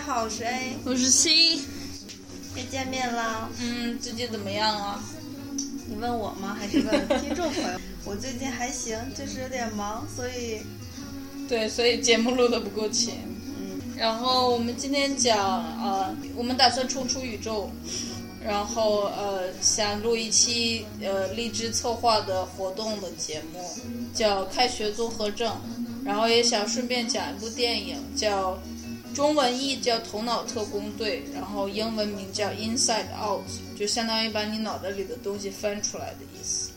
[0.00, 1.56] 家好，我是 A，我是 C，
[2.56, 3.50] 又见面了。
[3.60, 5.04] 嗯，最近怎么样啊？
[5.86, 6.56] 你问我吗？
[6.58, 7.78] 还是问听众朋友？
[8.06, 10.62] 我最近还行，就是有点忙，所以
[11.46, 13.12] 对，所以节目录的不够勤。
[13.58, 15.38] 嗯，然后我们今天讲
[15.82, 17.68] 呃，我们打算冲出宇宙，
[18.42, 23.62] 然后呃，想录一期呃励志策划的活动的节目，
[24.14, 25.54] 叫开学综合症，
[26.06, 28.58] 然后也想顺便讲一部电影，叫
[29.14, 33.42] 中文译叫《头脑特工队》，然后英文名叫《Inside Out》，
[33.78, 36.70] 就相当于把你脑袋里的东西翻出来的意思。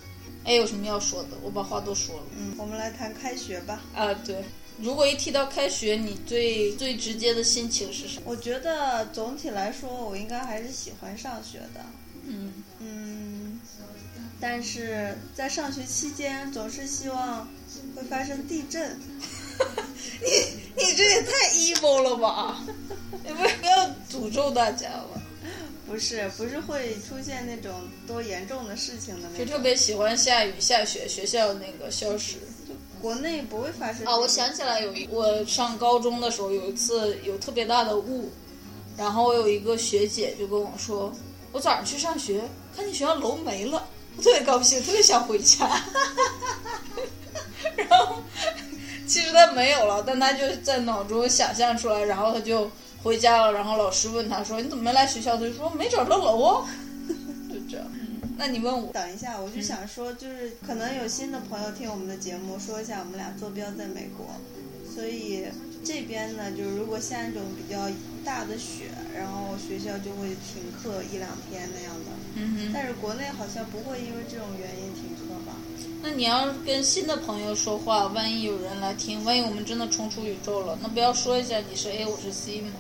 [0.43, 1.29] 哎，有什么要说的？
[1.41, 2.23] 我把话都说了。
[2.37, 3.81] 嗯，我们来谈开学吧。
[3.95, 4.43] 啊，对，
[4.77, 8.23] 如果一提到开学，你最最直接的心情是什么？
[8.25, 11.79] 我觉得总体来说，我应该还是喜欢上学的。
[12.25, 13.59] 嗯嗯，
[14.39, 17.47] 但是在上学期间，总是希望
[17.95, 18.99] 会发生地震。
[20.21, 22.63] 你你这也太 evil 了吧！
[23.25, 25.21] 你不不要诅咒大家了。
[25.85, 27.71] 不是，不是会出现那种
[28.07, 29.45] 多严重的事情的那种。
[29.45, 32.37] 就特别喜欢下雨下雪，学校那个消失。
[33.01, 34.17] 国内不会发生啊！
[34.17, 38.31] 我想起来有一，我上高中的时候有一次有特别大的雾，
[38.97, 41.13] 然后我有一个学姐就跟我说，
[41.51, 42.41] 我早上去上学，
[42.73, 45.67] 看见学校楼没了，我特别高兴，特别想回家。
[47.75, 48.21] 然后
[49.07, 52.69] 其实他没有了，但他就在脑中想象出来，然后他就
[53.03, 53.51] 回家了。
[53.53, 56.67] 然后老师问他说：“你怎么没来学校？”他就说：“没找着楼啊。
[57.51, 57.85] ”就这样。
[58.35, 64.25] 那你问我，等一下，我就想说，就是可能有新的朋友听我们的节目，说一下我们俩坐标在美国，
[64.89, 65.45] 所以
[65.85, 67.77] 这边呢，就是如果下那种比较
[68.25, 72.11] 大的雪，然后学校就会停课一两天那样的。
[72.35, 72.71] 嗯哼。
[72.73, 75.22] 但是国内好像不会因为这种原因停课吧？
[76.05, 82.71] 那你要跟新的朋友说话，万一有人来听，万一我们真的冲出宇宙了，那不要说一下你是 A，我是 C 吗？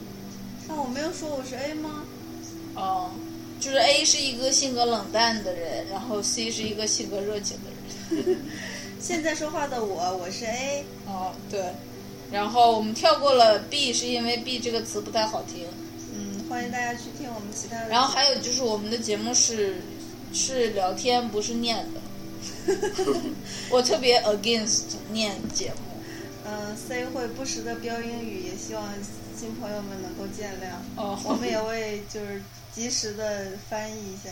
[0.67, 2.03] 那我没有说我是 A 吗？
[2.75, 3.11] 哦，
[3.61, 8.37] 就是 A 是一个性格冷淡的人，然后 C 是一个性格热情的人。
[8.99, 10.83] 现在说话的我，我是 A。
[11.07, 11.63] 哦，对。
[12.29, 15.65] 然后我们跳过了 B，是因为 B 这个词不太好听。
[16.13, 17.87] 嗯，欢迎大家去听我们其他的。
[17.87, 19.81] 然后还有就是我们的节目是
[20.33, 22.01] 是聊天，不是念的。
[23.69, 25.79] 我特别 against 念节目。
[26.45, 28.93] 嗯，C 会不时的飙英语，也希望
[29.37, 31.01] 新朋友们能够见谅。
[31.01, 32.41] 哦， 我们也会就是
[32.73, 34.29] 及时的翻译一下。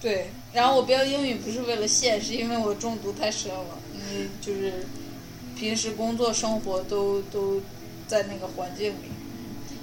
[0.00, 4.84] 对，然后我飙英语不是为了现，是因为我中毒太深了，因为就是
[5.56, 7.60] 平时工作生活都都
[8.06, 9.10] 在那个环境里。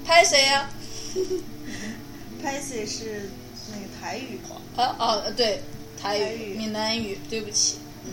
[0.05, 0.69] 拍谁呀？
[2.41, 3.29] 拍谁是
[3.71, 4.61] 那个台语话。
[4.81, 5.61] 啊啊对。
[6.01, 7.77] 台语、闽南语，对不起。
[8.05, 8.11] 嗯，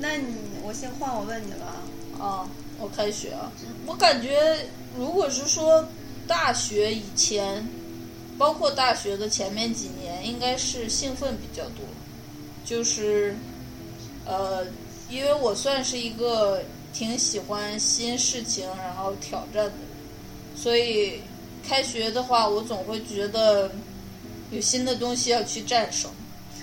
[0.00, 1.82] 那你我先换我问你了。
[2.18, 2.48] 啊，
[2.80, 3.52] 我开学啊。
[3.86, 4.66] 我感觉，
[4.96, 5.86] 如果是说
[6.26, 7.64] 大学以前，
[8.36, 11.84] 包括大学的前面几年，应该是兴奋比较多。
[12.64, 13.36] 就是，
[14.26, 14.66] 呃，
[15.08, 16.62] 因为我算是一个
[16.92, 19.72] 挺喜欢新事情然后挑战的人，
[20.56, 21.20] 所以
[21.66, 23.70] 开学的话，我总会觉得
[24.50, 26.10] 有新的东西要去战胜。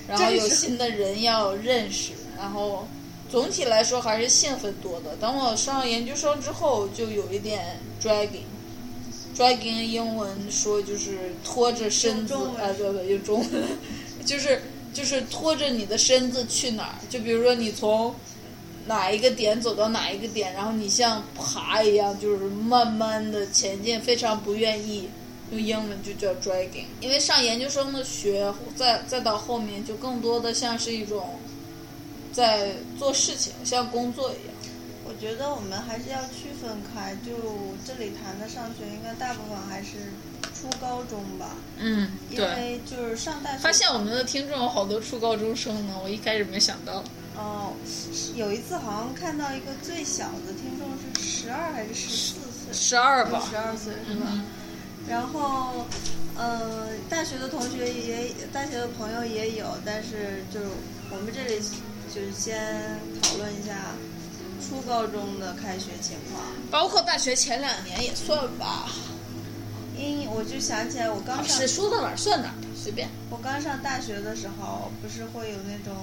[0.07, 2.87] 然后有新的人要认识，然后
[3.29, 5.15] 总体来说还是兴奋多的。
[5.19, 13.63] 等我上研究生之后，就有一点 dragging，dragging 英文说就是拖着身子，啊，对对，用中文，
[14.25, 14.61] 就是
[14.93, 16.95] 就是拖着你的身子去哪儿？
[17.09, 18.13] 就比如说你从
[18.87, 25.09] 哪一个点走到哪一个点，然后你像爬一样，就是慢慢的前进，非常不愿意。
[25.51, 31.39] 用英文就叫 dragging，因为上研究生的学，再再到后面就更多的像是一种
[32.31, 34.55] 在做事情，像工作一样。
[35.07, 37.31] 我觉得我们还是要区分开，就
[37.85, 40.11] 这里谈的上学，应该大部分还是
[40.53, 41.51] 初高中吧。
[41.77, 43.59] 嗯，因为就是上大学。
[43.59, 47.03] 发现我们的听众有好多初高中生呢，我一开始没想到。
[47.37, 47.73] 哦，
[48.33, 52.73] 有一次好像看到一个最小的听众是十二还是十四岁？
[52.73, 53.47] 十二吧。
[53.47, 54.43] 十二岁是吧？
[55.07, 55.85] 然后，
[56.37, 60.65] 嗯，大学的同学也，大学的朋友也有，但是就是
[61.11, 61.61] 我们这里
[62.13, 63.93] 就是先讨论一下
[64.59, 68.89] 初高中的开学情况，包括大学前两年也算吧。
[69.95, 73.07] 因我就想起来，我刚上是说到哪儿算哪儿，随便。
[73.29, 75.95] 我刚上大学的时候，不是会有那种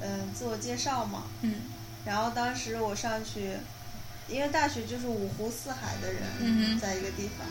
[0.00, 1.24] 嗯自我介绍嘛？
[1.42, 1.56] 嗯。
[2.04, 3.50] 然后当时我上去。
[4.28, 7.46] 因为大学就是五湖四海的人在一个地方，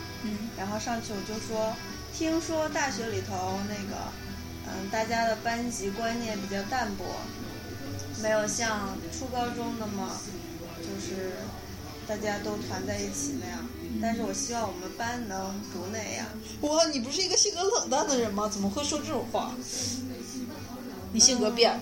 [0.56, 1.72] 然后上去我就说，
[2.12, 4.10] 听说大学里头那个，
[4.66, 7.04] 嗯，大家的班级观念比较淡薄，
[8.22, 10.10] 没有像初高中那么，
[10.78, 11.32] 就是
[12.08, 13.60] 大家都团在一起那样。
[14.02, 16.26] 但是我希望我们班能不那样。
[16.62, 18.48] 哇，你不是一个性格冷淡的人吗？
[18.48, 19.54] 怎么会说这种话？
[21.12, 21.80] 你性格变了，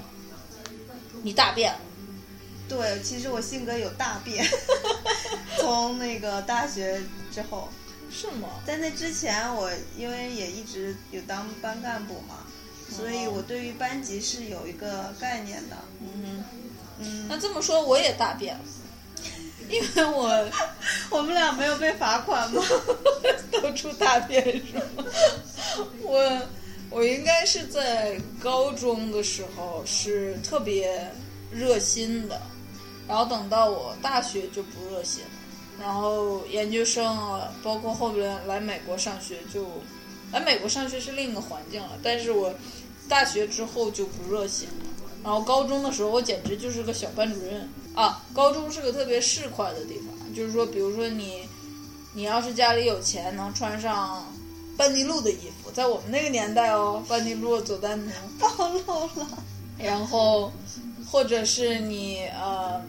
[1.22, 1.80] 你大变了。
[2.72, 4.46] 对，其实我性格有大变，
[5.60, 7.68] 从那个大学之后。
[8.14, 8.48] 是吗？
[8.66, 12.44] 在那之前，我因为也一直有当班干部嘛，
[12.90, 15.76] 所以我对于班级是有一个概念的。
[16.00, 16.44] 嗯
[16.98, 17.26] 嗯。
[17.26, 18.64] 那这么说，我也大变了，
[19.70, 20.50] 因为我
[21.08, 22.62] 我们俩没有被罚款吗？
[23.50, 25.04] 都出大便是吗？
[26.02, 26.42] 我
[26.90, 31.10] 我应该是在高中的时候是特别
[31.50, 32.38] 热心的，
[33.12, 35.30] 然后等到我大学就不热心了。
[35.78, 39.66] 然后研究生啊，包括后边来美国上学，就
[40.32, 41.90] 来美国上学是另一个环境了。
[42.02, 42.54] 但是我
[43.10, 44.86] 大学之后就不热心了。
[45.22, 48.24] 然后高中的时候，我简直就是个小班主任啊！
[48.32, 51.46] 高中是个特别市侩的地方，就是说，比如说你，
[52.14, 54.24] 你要是家里有钱，能穿上
[54.74, 59.26] 班尼路的衣服，在我们那个年代哦，班尼路、佐丹奴暴露了。
[59.76, 60.50] 然后，
[61.10, 62.80] 或者是你呃。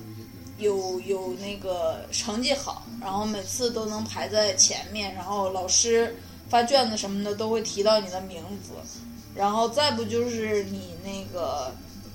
[0.63, 6.15] 有有那个成绩好，然后每次都能排在前面，然后老师
[6.49, 8.71] 发卷子什么的都会提到你的名字，
[9.35, 11.71] 然后再不就是你那个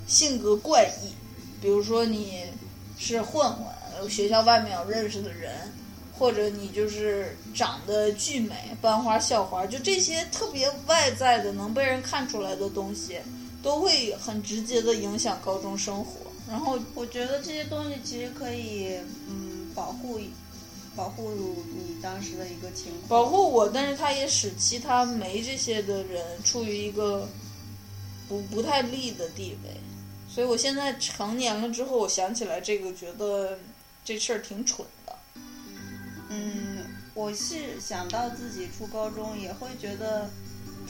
[0.06, 1.12] 性格怪异，
[1.60, 2.42] 比如说你
[2.98, 5.72] 是混混，学校外面有认识的人，
[6.18, 13.18] 或者你就是长得巨美，班花校花，就这些特别外在的能被人看出来的东西，
[13.62, 16.27] 都会很直接的影响高中生活。
[16.48, 18.96] 然后我觉得这些东西其实可以，
[19.28, 20.18] 嗯，保护，
[20.96, 21.30] 保护
[21.74, 23.08] 你当时的一个情况。
[23.08, 27.28] 保护我，但是他也使其他没这些的人处于一个
[28.28, 29.70] 不不太利的地位。
[30.26, 33.58] 所以我现在成年了之后，我想起来这个，觉得
[34.02, 35.14] 这事儿挺蠢的。
[36.30, 36.78] 嗯，
[37.12, 40.30] 我是想到自己初高中也会觉得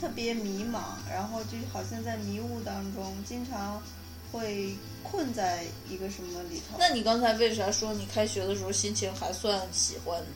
[0.00, 3.82] 特别迷茫，然后就好像在迷雾当中，经常。
[4.30, 6.76] 会困在一个什么里头？
[6.78, 10.26] 那你刚才为啥说你开学的时候心情还算喜欢呢？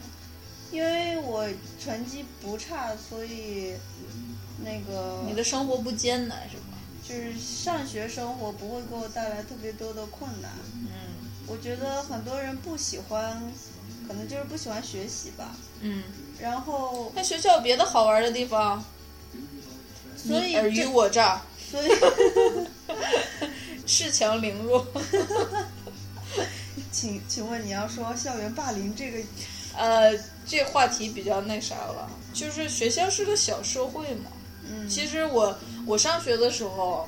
[0.71, 1.47] 因为我
[1.79, 3.75] 成绩不差，所以
[4.65, 6.79] 那个你的生活不艰难是吧？
[7.07, 10.51] 就是上学生活不会给我带来特别多的困难。
[10.73, 10.89] 嗯，
[11.47, 13.43] 我觉得很多人不喜欢，
[14.09, 15.55] 可能就是不喜欢学习吧。
[15.83, 16.05] 嗯，
[16.41, 18.83] 然后那学校有别的好玩的地方，
[20.17, 21.89] 所以尔虞我诈，所以。
[23.93, 24.87] 恃强凌弱，
[26.91, 29.19] 请请问你要说校园霸凌这个，
[29.77, 34.31] 呃，这话题比较那啥了，就是学校是个小社会嘛。
[34.67, 35.55] 嗯，其实我
[35.87, 37.07] 我上学的时候，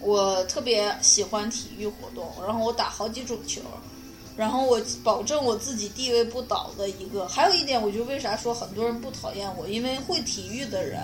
[0.00, 3.62] 我特别喜欢体育活动，然后我打好几种球，
[4.36, 7.26] 然后我保证我自己地位不倒的一个。
[7.26, 11.00] 还有一点，我就为啥说很多人不讨厌我，因为会体育的人，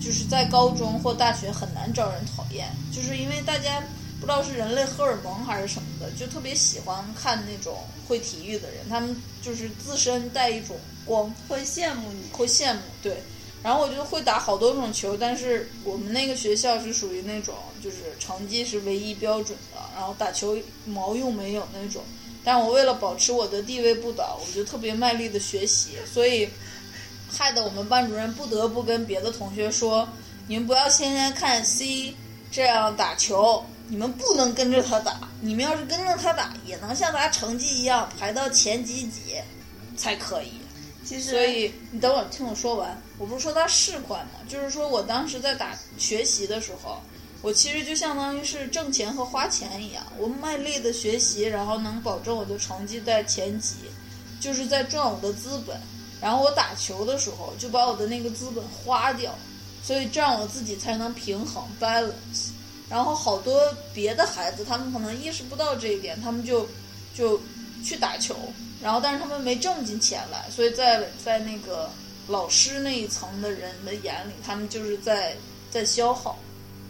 [0.00, 3.82] 就是在高中或大学很难招人讨厌，就是因为大家。
[4.20, 12.80] 不知道是人类荷尔蒙还是什么的，就特别喜欢看那种会体育的人，他们就是自身带一种光，会羡慕你，会羡慕。
[13.00, 13.22] 对，
[13.62, 22.02] 然后我就会打好多种球，但是我们那个学校是属于那种就是成绩是唯一标准的，然后打球毛用没有那种。
[22.42, 26.48] 但我为了保持我的地位不倒，我就特别卖力的学习，所以
[27.30, 30.08] 害得我们班主任不得不跟别的同学说
[30.48, 32.14] ：“你们不要天天看 C
[32.50, 39.34] 这样打球。”你们不能跟着他打，你们要是跟着他打，也能像他成绩一样排到前几几，
[39.96, 40.52] 才可以。
[41.04, 43.00] 其实，所以你等会听我说完。
[43.16, 44.28] 我不是说他市侩吗？
[44.46, 47.00] 就是说我当时在打学习的时候，
[47.40, 53.76] 我其实就相当于是挣钱和花钱一样，我卖力的学习，然后能保证我的成绩在前几，
[54.38, 55.80] 就是在赚我的资本。
[56.20, 59.34] 然后我打球的时候，就把我的那个资本花掉，
[59.82, 62.50] 所以这样我自己才能平衡 balance。
[62.88, 66.66] 然后好多别的孩子，他们可能意识不到这一点，他们就
[67.14, 67.40] 就
[67.84, 68.34] 去打球，
[68.82, 71.90] 然后但是他们没挣进钱来，所以在在那个
[72.26, 75.36] 老师那一层的人的眼里，他们就是在
[75.70, 76.38] 在消耗。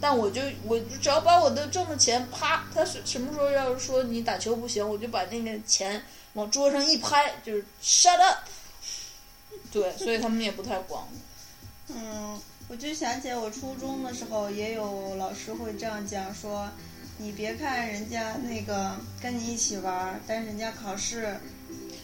[0.01, 6.01] 但我就我只要把我的挣的钱啪，他是什么时候要是说你打球不行，我就把那个钱
[6.33, 8.37] 往桌上一拍，就是 shut up。
[9.71, 11.03] 对，所以他们也不太管。
[11.89, 12.39] 嗯。
[12.69, 16.69] 我就想起我初中的时候，也有老师会这样讲说
[17.17, 21.35] ：“你别看人家那个跟你一起玩，但是人家考试……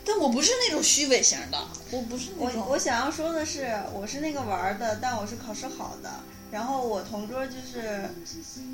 [0.04, 2.62] 但我不是那种虚伪型的，我不是那种。
[2.62, 6.12] 我我想要说的是，我是那个玩的，但我是考试好的。
[6.52, 8.10] 然后我同桌就是，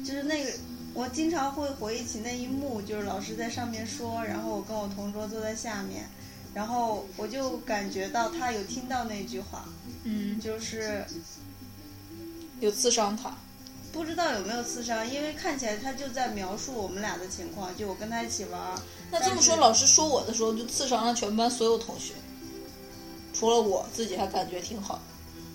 [0.06, 0.52] 就是那个，
[0.94, 6.06] 我经常会回忆起那一幕，就是老师在上面说，然后我跟我同桌坐在下面，
[6.54, 9.66] 然后我就感觉到他有听到那句话，
[10.04, 11.06] 嗯，就是
[12.62, 13.36] 有刺伤他，
[13.92, 18.62] 不知道有没有刺伤，因为看起来他就在描述我们俩的情况，就我跟他一起玩。
[19.12, 22.14] 那这么说，老师说我的时候就刺伤了全班所有同学，
[23.34, 25.02] 除了我自己还感觉挺好。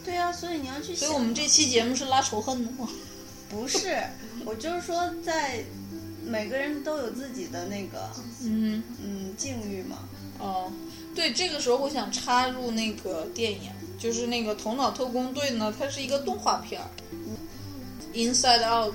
[0.04, 0.94] 对呀，所以你要去。
[0.94, 2.88] 所以我们这期节目是拉仇恨的吗？
[3.48, 4.02] 不是，
[4.44, 5.64] 我就是说，在
[6.24, 8.10] 每个人都有自己的那个，
[8.42, 9.98] 嗯嗯，境遇嘛。
[10.38, 10.70] 哦，
[11.14, 16.88] 对，这个时候我想插入那个电影，就是那个《头脑特工队》呢，它是一个动画片儿，
[18.14, 18.94] 《Inside Out》，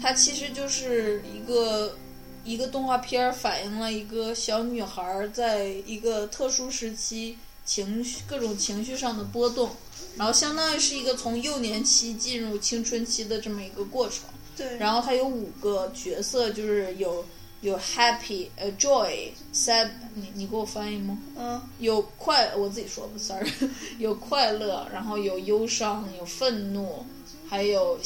[0.00, 1.96] 它其实就是一个
[2.44, 9.70] 一个动画片儿，反映了一个小女孩在一个特殊时期情绪各种情绪上的波动，
[10.16, 14.24] 然后相当于是一个从幼年期进入青春期的这么一个过程。
[14.56, 14.76] 对。
[14.76, 17.24] 然后它有五个角色，就是有。
[17.62, 21.16] 有 happy，呃，joy，sad，你你给我翻译吗？
[21.36, 21.62] 嗯。
[21.78, 23.48] 有快，我自己说吧，sorry。
[23.98, 27.06] 有快乐，然后有忧伤，有愤怒，
[27.48, 27.96] 还有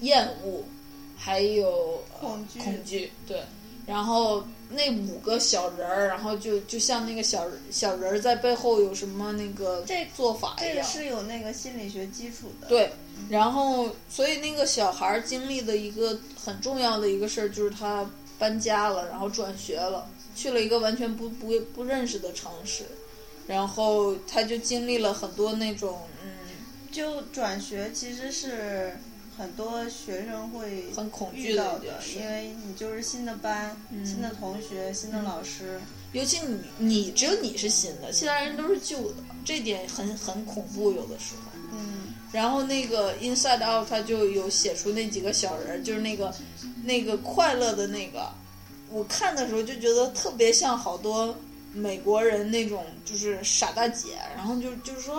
[0.00, 0.64] 厌恶，
[1.16, 2.58] 还有恐惧。
[2.58, 3.40] 恐惧，对。
[3.86, 10.74] 然后那五个小人儿，然后就就像那个小小人儿在背后有什么那个这做法一样。
[10.74, 12.66] 这个是有那个心理学基础的。
[12.66, 12.90] 对。
[13.30, 18.04] 然后，所以那个小孩儿经历的一个很重要的一个事儿就是他。
[18.38, 22.84] 搬家了，然后转学了，去了一个完全不不不认识的城市，
[23.46, 26.30] 然后他就经历了很多那种嗯，
[26.90, 28.96] 就转学其实是
[29.36, 35.80] 很多学生会很恐惧到的，因为你就是新的班、新的同学、新的老师，
[36.12, 41.52] 尤其你你只有你是新的，其他人都是旧的，这点很很恐怖，有的时候。
[41.72, 46.34] 嗯，然后那个 Inside Out 他就有写出那几个小人，就是那个。
[46.84, 48.30] 那个快乐的那个，
[48.90, 51.34] 我看的时候就觉得特别像好多
[51.72, 55.16] 美国人那种，就是傻大姐，然后就就是说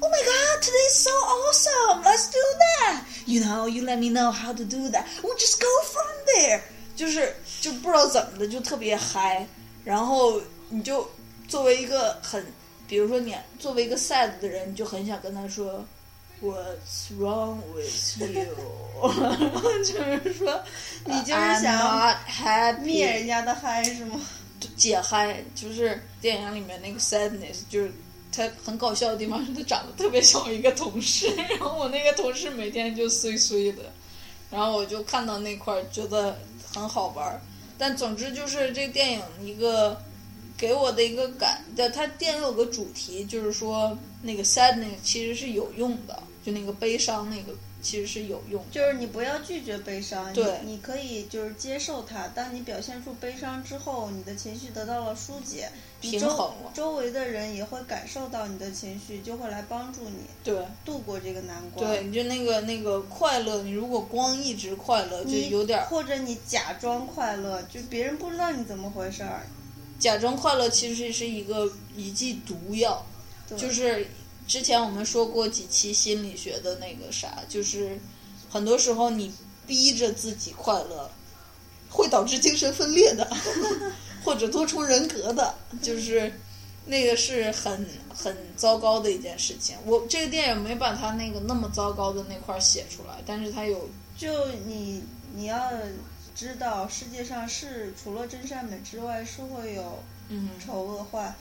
[0.00, 3.00] ，Oh my God, today is so awesome, let's do that.
[3.24, 5.04] You know, you let me know how to do that.
[5.22, 6.60] We just go from there.
[6.94, 9.46] 就是就不知道怎么的就特别嗨，
[9.84, 11.10] 然后你就
[11.48, 12.44] 作为一个很，
[12.86, 15.84] 比如说你作为一个 sad 的人，你就很想跟他说。
[16.42, 18.46] What's wrong with you？
[19.86, 20.60] 就是说，
[21.04, 24.20] 你就是想灭人家的嗨是吗？
[24.76, 27.92] 解嗨，就是电影里面那个 sadness，就是
[28.32, 33.92] 他很搞笑的地方是他长得特别像我一个同事， 然后我那个同事每天就碎碎的，
[34.50, 36.36] 然后我就看到那块儿觉得
[36.74, 37.40] 很好玩儿。
[37.78, 40.00] 但总之就是这电影一个
[40.58, 46.20] 给我的一个感，它电影有个主题就是说那个 sadness 其实是有用的。
[46.42, 48.64] 就那个悲伤，那个其实是有用。
[48.70, 52.26] 就是你不要拒绝悲伤，对，你可以就是接受它。
[52.28, 55.70] 当你表现出悲伤之后，你的情绪得到了疏解，
[56.00, 61.88] 平衡了，周围的人也会感受到你的情绪，就会来帮助你，对，度过这个难关。
[61.88, 69.46] 对，你就那个那个快乐，你如果光一直快乐，就有点，或者你假装快乐，就别人不知道你怎么回事儿。
[69.98, 73.06] 假装快乐其实是一个一剂毒药，
[73.56, 74.06] 就是。
[74.46, 77.98] 之前我们说过几期心理学的那个啥，就是
[78.50, 79.32] 很多时候你
[79.66, 81.10] 逼着自己快乐，
[81.88, 83.28] 会导致精神分裂的，
[84.24, 86.32] 或者多重人格的，就是
[86.86, 89.76] 那个是很很糟糕的一件事情。
[89.86, 93.88] 我这个电影没把他那个那么糟糕的那块写出来，但是他有。
[94.18, 95.02] 就你
[95.34, 95.70] 你要
[96.34, 101.34] 知道，世界上是除了真善美之外，是会有嗯丑恶坏。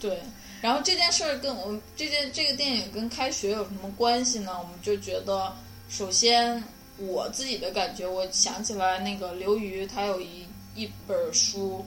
[0.00, 0.22] 对。
[0.60, 4.52] 然后这件事儿跟我们这件这个电影跟开学有什么关系呢？
[4.58, 5.52] 我们就觉得，
[5.88, 6.62] 首先
[6.98, 11.84] 我自己的感觉，我想起来那个刘瑜他有一一本书，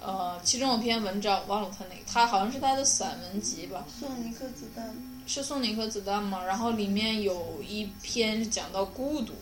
[0.00, 3.84] 呃，其中有篇文章忘了他那个，他好像是他的散文集吧。
[4.00, 4.96] 送你一颗子弹。
[5.26, 6.42] 是送你一颗子弹吗？
[6.44, 9.34] 然后里面有一篇是讲到孤独，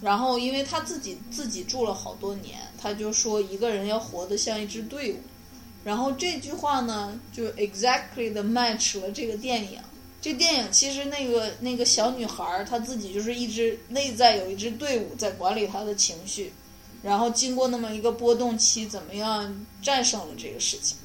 [0.00, 5.16] 然后因为他自己自己住了好多年，他就说一个人要活得像一支队伍。
[5.84, 9.78] 然后这句话呢，就 exactly 的 match 了这个电影。
[10.20, 16.52] 这电影其实那个那个小女孩儿，她自己就是一支内在有一支队伍在管理她的情绪，
[17.02, 20.96] 然后经过那么一个波动期，怎么样战胜了这个事情。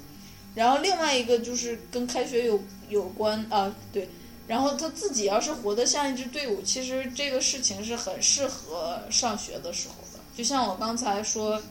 [0.55, 4.09] 然后另外一个就是跟开学有有关啊，对。
[4.47, 10.19] 然后她自己要是活得像一支队伍，其实这个事情是很适合上学的时候的。
[10.35, 11.61] 就像我刚才说。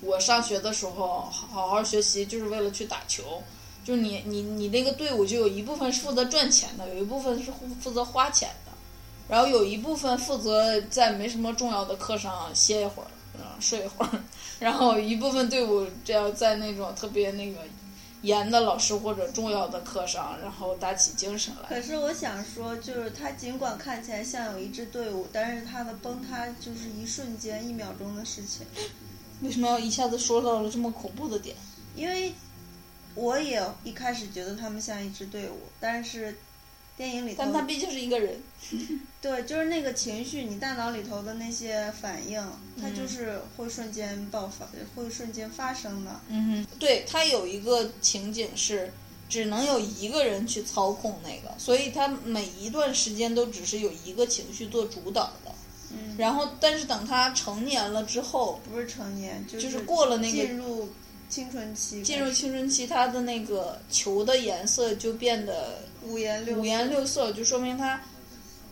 [0.00, 3.42] 我上学的时候，好好学习就是为了去打球。
[3.84, 7.50] 就你你你那个队伍就有一部分是负责赚钱的，有一部分是
[7.80, 8.72] 负责花钱的，
[9.28, 14.10] 然后有一部分负责在没什么重要的课上歇一会儿，嗯，睡一会儿，
[14.60, 17.60] 然后一部分队伍这样在那种特别那个
[18.20, 21.68] 严的老师或者重要的课上，然后打起精神来。
[21.70, 28.66] 可是我想说，就是他尽管看起来像有一支队伍，但是他的崩塌就是一瞬间、一秒钟的事情。
[29.42, 31.54] 为什么要一下子说到了这么恐怖的点？
[31.94, 32.32] 因为
[33.14, 36.36] 我也一开始觉得他们像一支队伍，但是
[36.96, 38.40] 电影里头，但他毕竟是一个人。
[39.20, 42.40] 对，就是那个情绪，你大脑里头的那些反应，
[42.80, 46.20] 它就是会瞬间爆发，会瞬间发生的。
[46.28, 48.92] 嗯哼，对，他有一个情景是
[49.28, 55.52] 只能有一个人去操控那个，所以他每一段时间都只是有一个情绪做主导的。
[55.92, 60.88] 嗯，然后，但是等他成年了之后，不是成年，就是过了那个进入
[61.28, 68.00] 青春期，进入青春期，他的那个球的颜色就变得五颜六五颜六色，就说明他。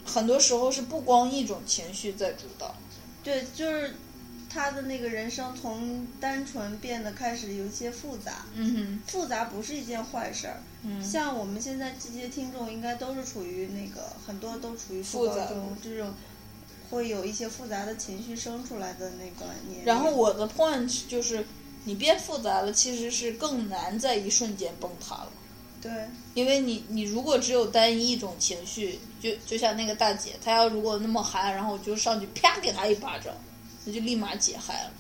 [0.09, 2.73] 很多时候是不光一种情绪在主导，
[3.25, 3.97] 对，就是
[4.49, 8.47] 他的那个人生从单纯变得开始有一些复杂。
[8.55, 10.63] 嗯哼，复杂不是一件坏事儿。
[10.85, 16.15] 嗯，像我们现在这些听众应该都是处于那个很多都处于复杂中，这种
[16.91, 19.83] 会有一些复杂的情绪生出来的那个你。
[19.85, 21.45] 然后我的 point 就是，
[21.85, 25.29] 你变复杂了，其实是更难在一瞬间崩塌了。
[25.81, 25.93] 对，
[26.35, 33.33] 因为你你如果只有单一一种情绪，就就像那个大姐，她要如果那么嗨，然后我就上去啪给她一巴掌，
[33.85, 34.91] 那就立马解嗨了。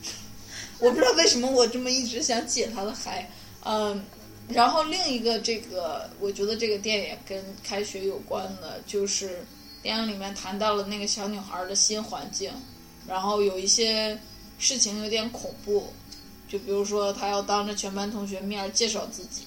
[0.78, 3.28] 我不知道为什么我这么一直想解她的嗨，
[3.64, 4.02] 嗯，
[4.48, 9.44] 然后另一个这个，我觉得这个电影跟开学有关的，就是
[9.82, 12.52] 电影里面谈到了那个小女孩的新环境，
[13.06, 14.18] 然后有一些
[14.58, 15.92] 事情有点恐怖，
[16.48, 19.42] 就比如说她要当着全班同学面介绍自己。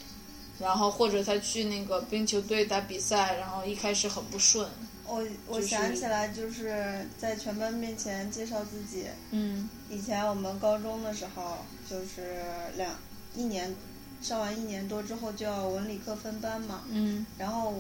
[0.59, 4.67] 然后或者她去那个冰球队打比赛，然后一开始很不顺。
[5.07, 9.05] 我我想起来，就是在全班面前介绍自己。
[9.31, 9.69] 嗯。
[9.89, 12.43] 以前我们高中的时候，就是
[12.75, 12.93] 两
[13.33, 13.73] 一年
[14.21, 16.83] 上完一年多之后就要文理科分班嘛。
[16.89, 17.25] 嗯。
[17.37, 17.73] 然后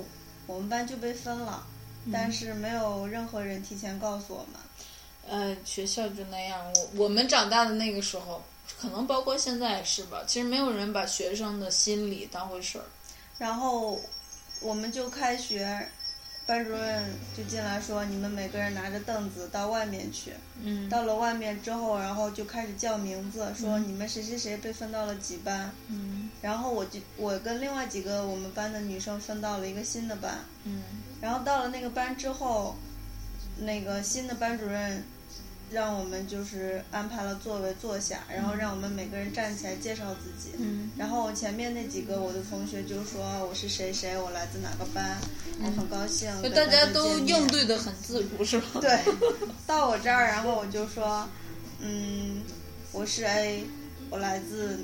[0.47, 1.67] 我们班就被分了，
[2.11, 4.59] 但是没有任何人提前告诉我们。
[5.27, 6.59] 呃，学校就那样。
[6.73, 8.41] 我我们长大的那个时候。
[8.79, 12.85] 可能包括现在也是吧，其实没有人把学生的心理当回事儿。
[13.39, 13.99] 然后
[14.61, 15.89] 我们就开学，
[16.49, 17.05] 班主任
[17.37, 20.33] 就进来说：“你们每个人拿着凳子到外面去。”
[20.65, 20.89] 嗯。
[20.89, 26.31] 到了外面之后，然后就开始叫名字，说：“你们谁谁谁被分到了几班？”嗯。
[26.41, 30.39] 然后我就我跟另外几个我们班的女生分到了一个新的班。
[30.63, 30.81] 嗯。
[31.21, 32.75] 然后到了那个班之后，
[33.59, 35.03] 那个新的班主任。
[35.71, 40.55] 让我们就是安排了座位坐下，然后让我们每个人站起来介绍自己。
[40.57, 40.91] 嗯。
[40.97, 45.17] 然后我前面那几个我的同学就说我是谁谁，我来自哪个班，
[45.61, 46.29] 我很高兴。
[46.41, 48.79] 就大家都应对的很自如，是吧？
[48.81, 48.99] 对。
[49.67, 51.27] 到我这儿，然后我就说，
[51.79, 52.41] 嗯，
[52.91, 53.63] 我是 A，
[54.09, 54.79] 我来自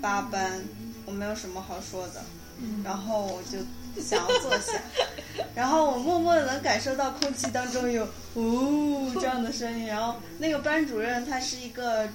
[0.00, 0.62] 八班，
[1.06, 2.22] 我没有什么好说的。
[2.58, 2.82] 嗯。
[2.84, 3.58] 然后我就。
[4.00, 4.80] 想要坐下，
[5.54, 9.86] 然后我默默的能感受到空气当中有呜 这样的声音。
[9.86, 12.08] 然后那个班主任她是一个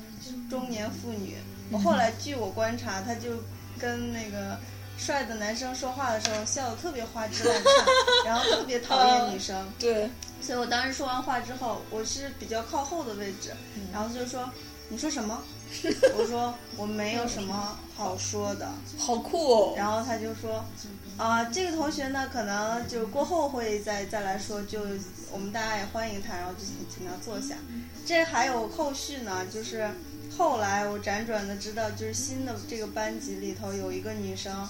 [0.49, 1.37] 中年妇女，
[1.71, 3.31] 我后来据我观察，她就
[3.79, 4.57] 跟那个
[4.97, 7.73] 帅的男生说话的时候笑得特别花枝乱颤，
[8.25, 9.67] 然后特别讨厌女生。
[9.79, 10.09] 对，
[10.41, 13.51] 所以我当时说完话之后，我是比较靠后的位置，
[13.91, 14.49] 然后就说
[14.89, 15.41] 你说什么？
[16.15, 19.73] 我说我没有什么好说的，好酷哦。
[19.75, 20.63] 然后他就说，
[21.17, 24.81] 啊，这个同学呢，可能就过后会再再来说，就
[25.31, 27.55] 我们大家也欢迎他，然后就请请他坐下。
[28.05, 29.89] 这还有后续呢，就是
[30.37, 34.67] 后来我辗转的知道，就是新的这个班级里头有一个女生，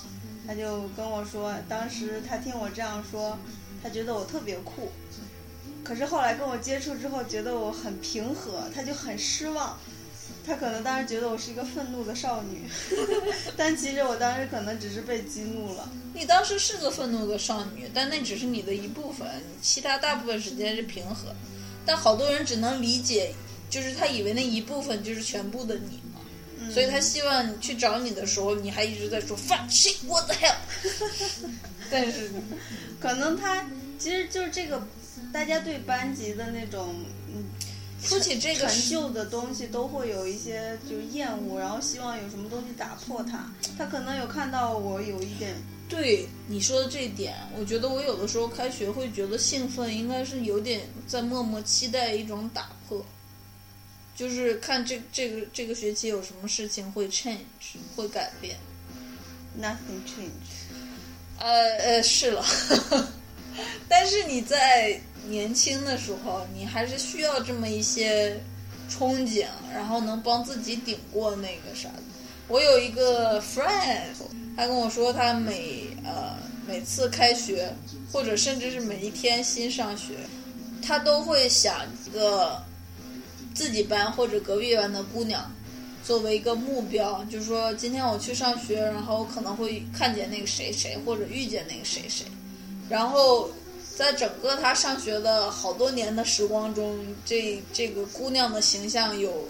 [0.47, 3.35] 她就跟我说，当时她听我这样说，
[3.81, 4.91] 她觉得我特别酷，
[5.83, 9.75] 可是后来跟我接触之后，觉得我很平和，她就很失望。
[10.45, 12.61] 他可能当时觉得我是一个愤怒的少女，
[13.57, 15.89] 但其实我当时可能只是被激怒了。
[16.13, 19.27] 你当时是个愤怒的少女，但那只是你的一部分，
[19.61, 21.33] 其他大部分时间是平和。
[21.85, 23.33] 但好多人只能理解，
[23.69, 26.21] 就是他以为那一部分就是全部的你嘛，
[26.71, 30.55] 所以他希望你去找你的时候，你还一直在说 fuck shit，what the hell。
[31.89, 32.31] 但是，
[32.99, 33.65] 可能他
[33.97, 34.87] 其实就是这个，
[35.33, 36.95] 大家对班级的那种
[37.27, 37.45] 嗯。
[38.05, 43.51] 说起这个陈旧的东西，都会有一些就是厌恶，然后希望有什么东西打破它。
[43.77, 45.55] 他可能有看到我有一点。
[45.89, 53.05] 对你说的这一点，我觉得我有的时候开学会觉得兴奋，应该是有点在默默期待一种打破，
[54.15, 57.37] 就是看这这个这个学期有什么事情会 change
[57.95, 58.57] 会改变。
[59.59, 60.75] Nothing change。
[61.37, 62.45] 呃呃，是了，
[63.89, 65.01] 但是你在。
[65.27, 68.39] 年轻的时候，你还是需要这么一些
[68.89, 71.89] 憧憬，然后能帮自己顶过那个啥。
[72.47, 74.03] 我有一个 friend，
[74.55, 77.73] 他跟我说，他每呃每次开学，
[78.11, 80.13] 或者甚至是每一天新上学，
[80.81, 82.61] 他都会想一个
[83.53, 85.51] 自己班或者隔壁班的姑娘
[86.03, 92.25] 作为一个目标，就是说今天我去上学，然后可能会看见那个谁谁，或者遇见那个谁谁，
[92.87, 93.49] 然后
[93.95, 99.47] 在整个他上学的好多年的时光中，这这个姑娘的形象有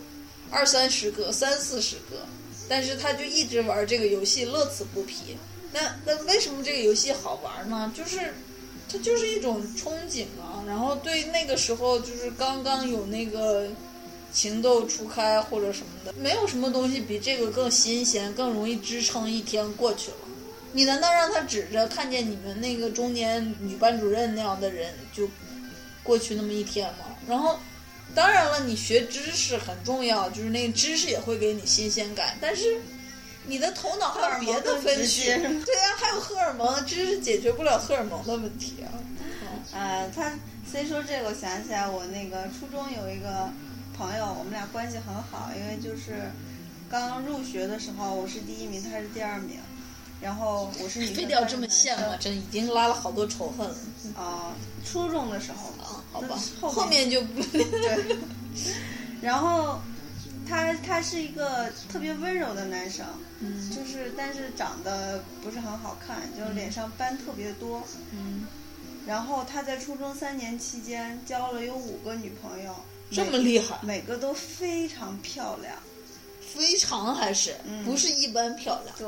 [0.51, 2.25] 二三十个、三四十个。
[2.67, 5.37] 但是他就一直玩这个游戏，乐此不疲。
[5.71, 7.93] 那那为什么这个游戏好玩呢？
[7.95, 8.33] 就是，
[8.91, 10.63] 它就是一种憧憬啊。
[10.65, 13.67] 然后对那个时候，就是刚刚有那个
[14.33, 20.17] 情窦初开或者什么的，没有什么东西比这个更新鲜，更容易支撑一天过去了。
[20.75, 25.27] 你难道让他指着看见你们那个中年女班主任那样的人就
[26.03, 27.05] 过去那么一天吗？
[27.27, 27.57] 然后。
[28.13, 32.37] 当然了，你学知识很重要，就是那个知识也会给你新鲜感。
[32.39, 32.79] 但是，
[33.45, 38.87] 你的头脑还有别的分析，对啊，还有荷尔蒙，知识解决不了荷尔蒙的问题啊。
[39.73, 40.31] 呃，他
[40.71, 43.51] 虽说这个，我想起来我那个初中有一个
[43.97, 46.31] 朋友，我们俩关系很好，因为就是
[46.89, 49.57] 刚入学的时候，我是第一名，他是第二名。
[50.21, 53.75] 然后我是你非得要这么羡慕，真已经拉了好多仇恨了。
[54.15, 54.53] 啊，
[54.85, 58.17] 初中的时候啊，好吧，后面就不 对。
[59.21, 59.79] 然后
[60.47, 63.05] 他他是一个特别温柔的男生，
[63.39, 68.45] 嗯，就是但是长得不是很好看，就是脸上斑特别多，嗯。
[69.05, 72.75] 然后他在初中三年期间交了有五个女朋友，
[73.11, 75.75] 这么厉害，每个都非常漂亮，
[76.41, 79.07] 非常还是不是一般漂亮，对。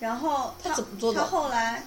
[0.00, 1.82] 然后他怎么做他后来，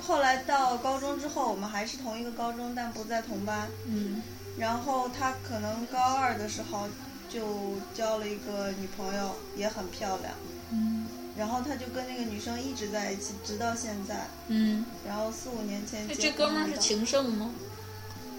[0.00, 3.68] 后来到高中之后，我们还是同一个高中，但不在同班。
[3.86, 4.22] 嗯。
[4.58, 6.86] 然后他可能高二的时候
[7.28, 10.34] 就交了一个女朋友，也很漂亮。
[10.70, 11.06] 嗯。
[11.36, 14.26] 然后他就跟那个女生一直在一起，直到现在。
[14.48, 14.84] 嗯。
[15.06, 16.06] 然后四五年前。
[16.08, 17.50] 这哥们儿是情圣吗？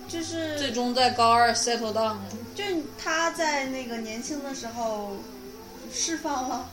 [0.07, 2.21] 就是最终在高二 settle down 了。
[2.53, 2.63] 就
[3.01, 5.13] 他在那个年轻的时候
[5.91, 6.69] 释放了。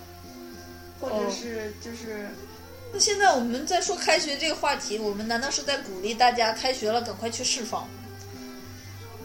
[1.01, 2.29] 或者是就是，
[2.93, 7.89] 那现在我们在说开学这个话题，我们难道是在鼓励大家开学了赶快去释放？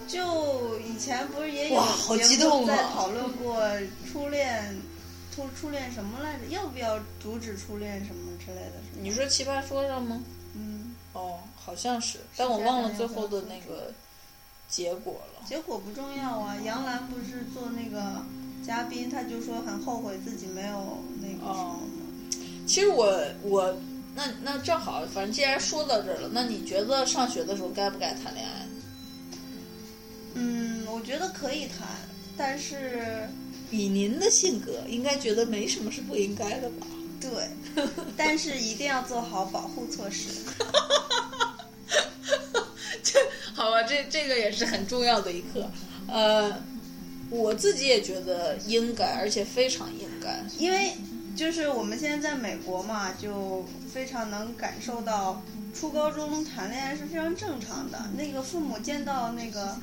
[0.07, 1.81] 就以前不是也有
[2.19, 3.59] 节目在讨论过
[4.11, 4.75] 初恋，
[5.35, 6.45] 初初恋什么来着？
[6.49, 8.73] 要不要阻止初恋什么之类的？
[9.01, 10.21] 你说奇葩说上吗？
[10.53, 10.95] 嗯。
[11.13, 13.91] 哦，好像是，但我忘了最后的那个
[14.67, 15.45] 结果了。
[15.47, 18.23] 结果不重要啊，杨澜不是做那个。
[18.65, 21.79] 嘉宾他就说很后悔自己没有那个什么。
[22.65, 23.77] 其实我我
[24.15, 28.67] 那那正好，反正既然说到这儿了，那你觉得上学的时候该不该谈恋爱？
[30.33, 31.87] 嗯，我觉得可以谈，
[32.35, 33.29] 但是
[33.69, 36.87] 以您的性格，应该觉得没什么是不应该的吧？
[37.21, 37.85] 对，
[38.17, 40.29] 但是一定要做好保护措施。
[43.57, 45.71] 好吧，这这个也是很重要的一课，
[46.07, 46.61] 呃。
[47.31, 50.93] 我自己也觉得应该，而且非常应该，因为
[51.35, 55.41] 就是我们现在在美国嘛，就非常能感受到
[55.73, 57.99] 初高中谈恋爱是非常正常的。
[58.15, 59.75] 那个父母见到那个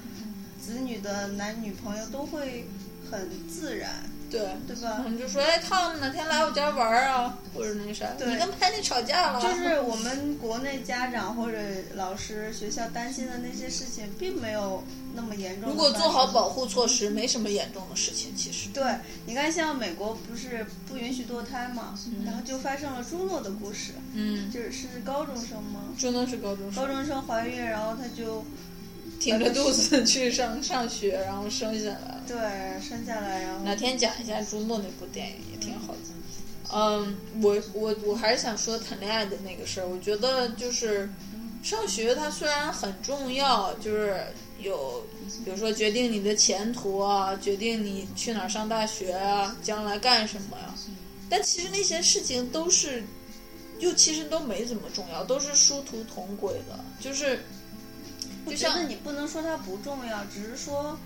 [0.64, 2.64] 子女的男女朋友都会
[3.10, 4.04] 很自然。
[4.32, 5.04] 对对吧？
[5.08, 7.38] 你就说，哎，Tom 哪天来我家玩啊？
[7.54, 8.08] 或者那啥？
[8.18, 9.40] 你跟 Penny 吵架了？
[9.40, 11.58] 就是我们国内家长或者
[11.94, 14.82] 老师、学校担心的那些事情，并没有
[15.14, 15.70] 那么严重。
[15.70, 18.34] 如果做好保护措施，没什么严重的事情。
[18.34, 18.82] 其实，对，
[19.26, 21.94] 你看，像美国不是不允许堕胎嘛？
[22.24, 23.92] 然后就发生了朱诺的故事。
[24.14, 25.80] 嗯，就是是高中生吗？
[25.98, 26.82] 朱诺是高中生。
[26.82, 28.42] 高中生怀孕，然后他就。
[29.22, 32.20] 挺着肚子去上上学，然后生下来。
[32.26, 32.36] 对，
[32.80, 35.98] 生下来，然后哪天讲一下朱诺那部电影也挺好的。
[36.74, 39.86] 嗯，我我我还是想说谈恋爱的那个事儿。
[39.86, 41.08] 我觉得就是
[41.62, 44.24] 上学，它虽然很重要，就是
[44.58, 45.04] 有
[45.44, 50.74] 比如说决定你的前途啊，决定你去哪儿上大学啊，将来干什么呀。
[51.30, 53.04] 但其实那些事情都是，
[53.78, 57.38] 又其实都没怎么重要，都是殊途同归的，就是。
[58.44, 60.98] 我觉得你不能说它不重要，只是说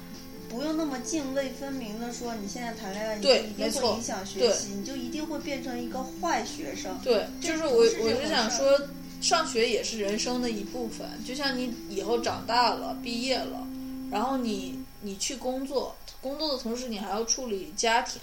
[0.48, 6.98] 不用那么泾渭分明的说，你现在谈恋爱，你就一定会影响学习，你就一定会变成一个坏学生。
[7.02, 8.80] 对，就是我，我是想说，
[9.20, 11.06] 上学也是人生的一部分。
[11.26, 13.66] 就像你以后长大了，毕业了，
[14.10, 18.20] 然后你你去工作，工作的同时你还要处理家庭，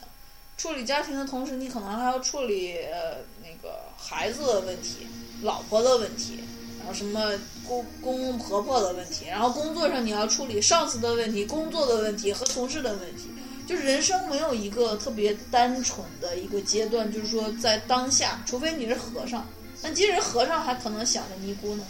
[0.58, 5.08] 处理家庭的同时，你可能还要处理呃那个孩子的问题，
[5.42, 6.40] 老婆的问题。
[6.84, 7.32] 然后什么
[7.66, 13.30] 公公公婆婆的问题，然后工作上你要处理上司的问题、工作的问题和同事的问题，
[13.66, 19.48] 就是人生没有一个特别单纯的一个阶段，就是说在当下，除非你是和尚，
[19.82, 21.86] 但即使和尚还可能想着尼姑呢。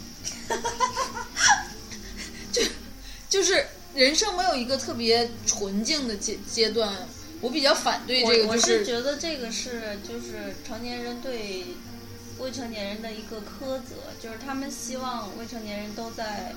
[2.52, 2.62] 就
[3.28, 6.96] 就是人生没有一个特别纯净的阶阶段，
[7.42, 8.48] 我比较反对这个。
[8.48, 11.66] 我是觉得这个是就是成年人对
[12.40, 16.54] 未成年人的一个苛责，就是他们希望未成年人都在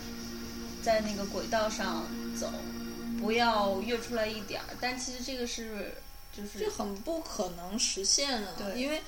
[0.82, 2.04] 在那个轨道上
[2.38, 2.50] 走。
[3.18, 5.94] 不要越出来一点儿，但其实这个是
[6.36, 9.00] 就是这很不可能实现啊，对，因为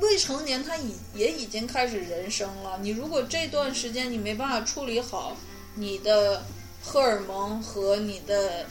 [0.00, 2.78] 未成年他已也已经开始人生了。
[2.80, 5.36] 你如果这段时间你没办法处理好
[5.74, 6.42] 你的
[6.82, 8.64] 荷尔蒙和你的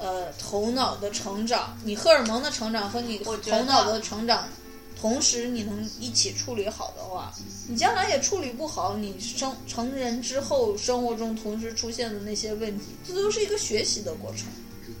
[0.00, 4.48] 呃头脑的成长，你荷尔蒙的成长和你头脑的成长。
[4.98, 7.32] 同时，你能一起处理好的话，
[7.68, 8.96] 你将来也处理不好。
[8.96, 14.46] 你生成人之后，生活中同时出现的那些问题，这都是一个学习的过程。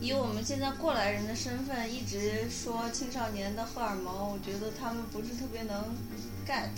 [0.00, 5.82] 以我们现在过来人的身份，一直说青少年的荷尔蒙，我觉得他们不是特别能
[6.46, 6.68] get。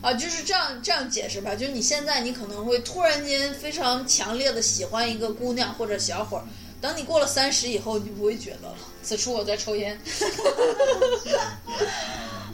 [0.00, 1.54] 啊，就是这样这样解释吧。
[1.54, 6.44] 就是你现在，你可能会突然间非常强烈的喜欢一个姑娘或者小伙儿。
[6.80, 8.76] 等你过了三十以后，你就不会觉得了。
[9.02, 10.00] 此处我在抽烟。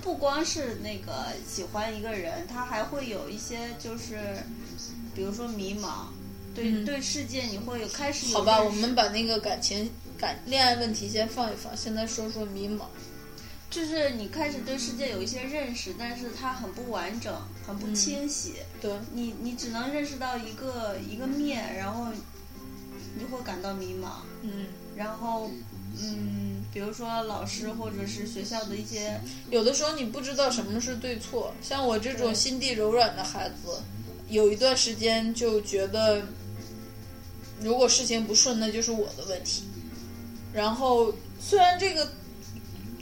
[0.04, 4.36] 不光是那个喜欢一个人，他还会有一些就是，
[5.14, 6.08] 比如说迷茫，
[6.54, 12.82] 对对世界你会有开始好吧，我们把那个感情感恋爱问题先放一放，现在说说迷茫。
[13.70, 17.34] 就是你开始对世界有一些认识，但是它很不完整，
[17.66, 18.56] 很不清晰。
[18.82, 22.08] 对，你你只能认识到一个一个面，然后
[23.18, 24.20] 你会感到迷茫。
[24.42, 25.50] 嗯，然后。
[26.00, 31.54] 嗯，比如说老师或者是学校的一些，有的时候你不知道什么是对错。
[31.62, 33.80] 像我这种心地柔软的孩子，
[34.28, 36.22] 有一段时间就觉得，
[37.60, 39.62] 如果事情不顺，那就是我的问题。
[40.52, 42.10] 然后虽然这个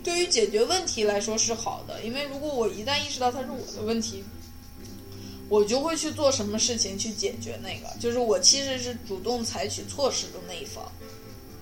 [0.03, 4.23] 对于解决问题来说是好的，因为如果我一旦意识到它是我的问题，
[5.49, 7.95] 我就会去做什么事情去解决那个。
[7.99, 10.91] 就是我其实是主动采取措施的那一方。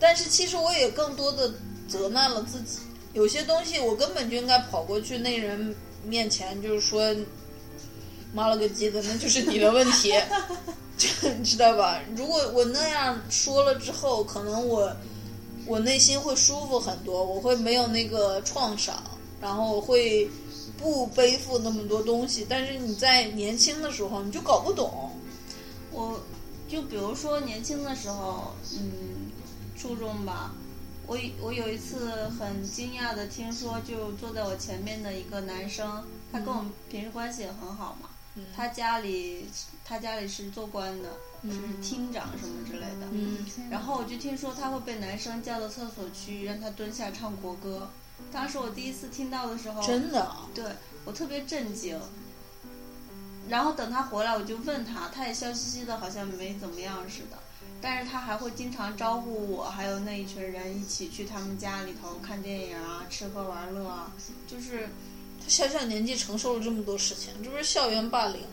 [0.01, 1.53] 但是其实我也更多的
[1.87, 2.79] 责难了自己，
[3.13, 7.15] 有些东西我根本就应该跑过去那人面前，就是说，
[8.33, 10.15] 妈了个鸡的，那就是你的问题，
[11.39, 12.01] 你知道吧？
[12.17, 14.91] 如果我那样说了之后，可能我
[15.67, 19.03] 我内心会舒服很多，我会没有那个创伤，
[19.41, 20.27] 然后我会
[20.79, 22.47] 不背负那么多东西。
[22.49, 25.11] 但是你在年轻的时候，你就搞不懂。
[25.93, 26.19] 我
[26.69, 29.20] 就比如说年轻的时候，嗯。
[29.81, 30.53] 初中吧，
[31.07, 38.11] 我我有一次很惊讶的听说，就坐在我前面的一个男生，他跟我们平时关系也很好嘛，
[38.55, 39.47] 他家里
[39.83, 41.09] 他家里是做官的，
[41.45, 43.09] 是厅长什么之类的，
[43.71, 47.89] 然后我就听说他会被男生叫到厕所去，让他蹲下唱国歌，
[48.31, 50.63] 当时我第一次听到的时候，真的，对
[51.07, 51.99] 我特别震惊，
[53.49, 57.39] 然后等他回来，我就问他，他也笑嘻嘻的，好像没怎么样似的。
[57.83, 64.13] 但是他还会经常招呼我，还有那一群人一起去他们家里头看电影啊，吃喝玩乐啊。
[64.47, 64.89] 就是
[65.43, 68.49] 他小小年纪承受了这么多事情，这不是校园霸凌吗？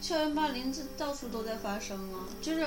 [0.00, 2.24] 校园霸凌这到处都在发生啊。
[2.40, 2.66] 就是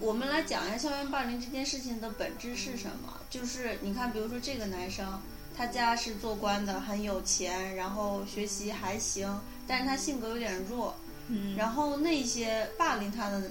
[0.00, 3.12] 我们来讲一下校园霸凌这件事情的本质是什么？
[3.28, 5.20] 就是你看，比如说这个男生，
[5.54, 10.94] 他家是做官的，很有钱，然后学习还行，但是他性格有点弱。
[11.26, 11.54] 嗯。
[11.54, 13.42] 然后那些霸凌他的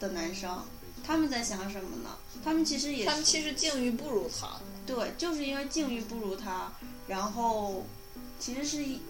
[0.00, 0.60] 的男生。
[1.04, 2.16] 他们在想什么呢？
[2.44, 4.58] 他们其实也，他们其实境遇不如他。
[4.86, 6.72] 对，就是因为境遇不如他，
[7.06, 7.84] 然后
[8.38, 9.00] 其实是一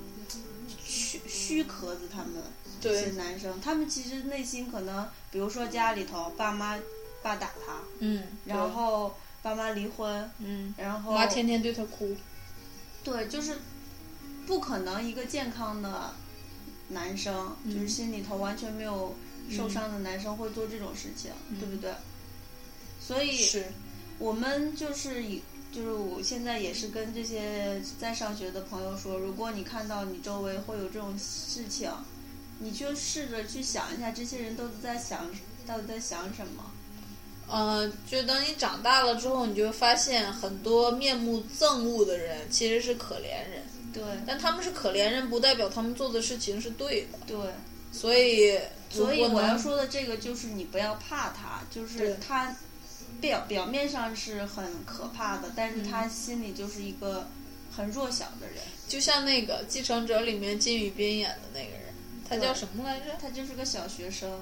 [0.84, 2.08] 虚虚壳子。
[2.12, 2.42] 他们
[2.80, 6.78] 这些男生，他们其实内心可能，比如说家里头爸妈
[7.22, 12.16] 爸打他，嗯，然后爸妈离婚，嗯，然后妈天天对他哭。
[13.04, 13.58] 对，就是
[14.46, 16.14] 不可能一个健康的
[16.88, 19.14] 男生，就是心里头完全没有。
[19.50, 21.90] 受伤的男生会做这种事情，对不对？
[23.00, 23.64] 所以，
[24.18, 31.90] 我们就是以，就是我现在也是跟这些在上学的朋友说，如果你看到你周围会有这种事情，
[32.60, 35.28] 你就试着去想一下，这些人都在想，
[35.66, 36.70] 到底在想什么？
[37.48, 43.64] 呃，就等你长大了之后，你就发现很多面目憎恶的人其实是可怜人。
[43.92, 44.02] 对。
[44.24, 47.18] 但他们是可怜人，不代表他们做的事情是对的。
[47.26, 47.36] 对。
[47.90, 48.56] 所以。
[48.92, 52.54] 所以我要说的这个就是你不要怕他，就是他
[53.20, 57.28] 表表面上是很可怕的，但是他心里就是一个
[57.74, 58.56] 很弱小的人。
[58.86, 61.94] 就像那个《继承者》里面金宇彬演的那个人，
[62.28, 63.06] 他叫什么来着？
[63.20, 64.40] 他就是个小学生，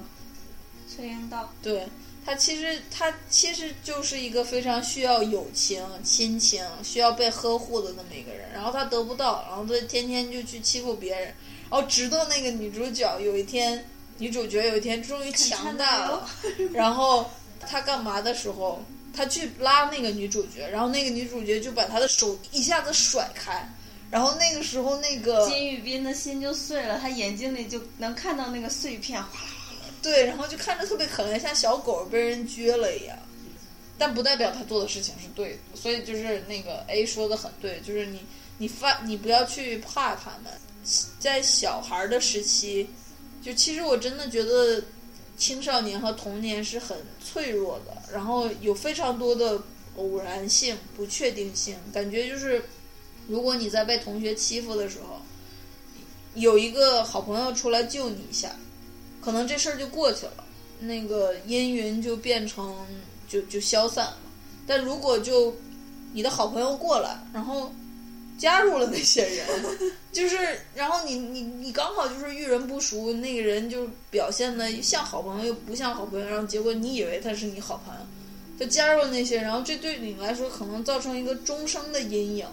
[0.87, 1.53] 崔英道。
[1.61, 1.87] 对
[2.25, 11.33] 他其实他其实就是一个非常需要友情、亲情、需要被呵护的那么一个人，然后他得不到，然后他天天就去欺负别人，
[11.69, 13.85] 然后直到那个女主角有一天，
[14.21, 16.29] 女主角有一天终于强大了，
[16.71, 17.27] 然后
[17.59, 18.79] 他干嘛的时候，
[19.15, 23.67] 他去拉那个女主角，然后那个女主角就把她的手一下子甩开。
[24.11, 29.93] 然后那个时候，那个金宇彬的心就碎了，他眼睛里就能看到那个碎片，哗啦哗啦。
[30.03, 33.17] 对，然后就看着特别可怜，像小狗被人撅了一样。
[33.97, 38.19] 但不代表他做的事情是对的，所以就是那个 A 说的很对，就是你
[38.59, 40.53] 你发你不要去怕他们，
[41.19, 42.89] 在小孩的时期，
[43.41, 44.83] 就其实我真的觉得
[45.37, 49.61] 青少年和童年是很脆弱的，然后有非常多的
[49.97, 52.63] 偶然性、不确定性，感觉就是。
[53.27, 55.21] 如果你在被同学欺负的时候，
[56.33, 58.53] 有一个好朋友出来救你一下，
[59.21, 60.43] 可能这事儿就过去了，
[60.79, 62.75] 那个阴云就变成
[63.29, 64.17] 就就消散了。
[64.65, 65.55] 但如果就
[66.13, 67.71] 你的好朋友过来，然后
[68.41, 69.45] 加入了那些人，
[70.11, 70.35] 就是
[70.73, 78.01] 然后你你你刚好就是遇人不熟，那个人就表现的像好朋友又不像好朋友，然后结果你以为他是你好朋友，
[78.57, 82.47] 他加入了那些，然后这对你来说可能造成一个终生的阴影。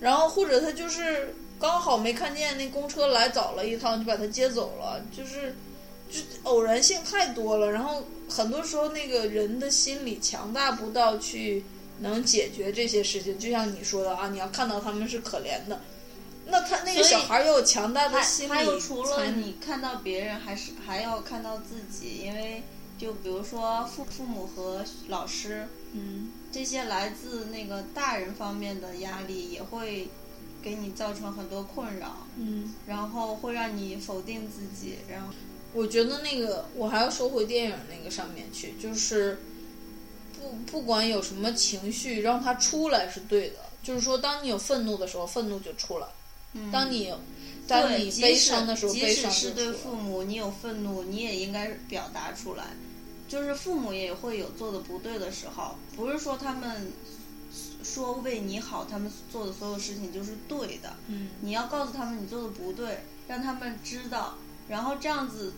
[0.00, 5.54] 然后或者他就是刚好没看见那公车来早了一趟，就把他接走了，就是，
[6.10, 7.70] 就偶然性太多了。
[7.70, 11.62] 然后很多时候那个人的心理强大不到去
[12.00, 13.38] 能解决这些事情。
[13.38, 15.80] 就像你说的啊，你要看到他们是可怜的，
[16.46, 18.48] 那他那个小孩又有强大的心理。
[18.48, 22.62] 他又除了你看到别人，还是还要看到自己，因为
[22.98, 25.66] 就比如说父父母和老师。
[25.92, 30.08] 嗯，这些来自那个大人方面的压力也会
[30.62, 32.28] 给你造成很多困扰。
[32.36, 34.98] 嗯，然后会让你否定自己。
[35.10, 35.34] 然后，
[35.72, 39.40] 我觉得那个我还要说回电影那个上面去，就是
[40.40, 43.56] 不不管有什么情绪，让它出来是对的。
[43.82, 46.06] 就是说，当你有愤怒的时候，愤怒就出来；
[46.72, 47.12] 当你
[47.66, 52.64] 当你悲伤的时候，悲伤即使是对父母，你有愤怒，你也应该表达出来。
[53.28, 56.90] 就是父母也会有做的不对的时候，不是说他们
[57.82, 60.94] 说为你好，他们做的所有事情就是对的。
[61.06, 64.36] 嗯，你要告诉他们你做的不对，让他们知道，
[64.68, 65.52] 然后这样子，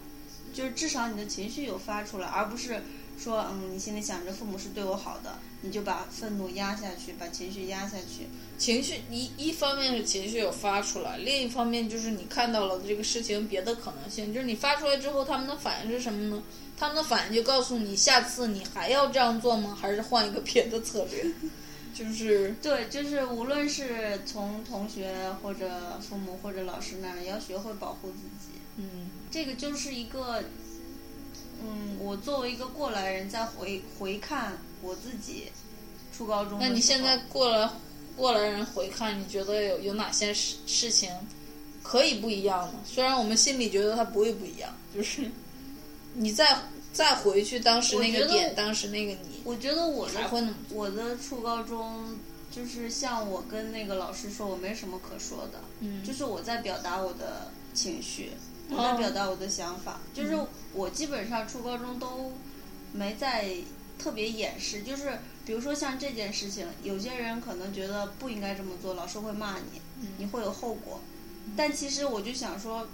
[0.53, 2.83] 就是至少你的情绪有发出来，而不是
[3.19, 8.27] 说，嗯，你心里想着父母是对我好的，你就把愤怒压下去，把情绪压下去。
[8.59, 16.43] 情绪一一方面是情绪有发出来，另一方面就是你看到了这个事情别的可能性，就是你发出来之后，他们的反应是什么呢？
[16.77, 19.77] 他们的反应就告诉你，下次你还要这样做吗？
[19.81, 21.25] 还是换一个别的策略？
[21.95, 28.59] 就是 对，就是无论是从同学或者父母或者老师那儿，也要学会保护自己。
[28.79, 30.43] 嗯，这个就是一个，
[31.65, 35.53] 嗯，我作为一个过来人，在回回看我自己
[36.17, 36.59] 初高中。
[36.61, 37.71] 那你现在过来
[38.17, 41.11] 过来人回看，你觉得有有哪些事事情
[41.83, 42.75] 可以不一样呢？
[42.85, 45.31] 虽然我们心里觉得它不会不一样，就是。
[46.15, 46.59] 你再
[46.93, 50.21] 再回去当时那个点，当时那个你，我觉得我的
[50.69, 52.15] 我的初高中
[52.55, 58.33] 就是像我跟那个老师说，我没什么可说的，嗯，就是我在表达我的情绪，
[58.73, 60.39] 我在表达我的想法，就是
[60.73, 62.33] 我基本上初高中都
[62.93, 63.55] 没在
[63.99, 69.81] 特别掩饰，就是比如说像这件事情，有些人可能觉得不应该这么做，老师会骂你，
[70.19, 71.01] 你会有后果，
[71.57, 72.87] 但其实我就想说。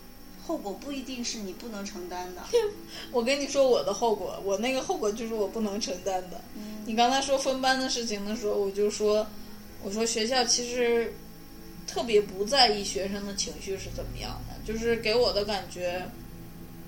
[0.46, 2.40] 后果不一定是你不能承担的。
[3.12, 6.40] 我跟你说我的后果，我那个后果就是我不能承担的。
[6.86, 9.26] 你刚才说分班的事情的时候，我就说，
[9.82, 11.12] 我说学校其实
[11.86, 16.06] 特别不在意学生的情绪是怎么样的，就是给我的感觉，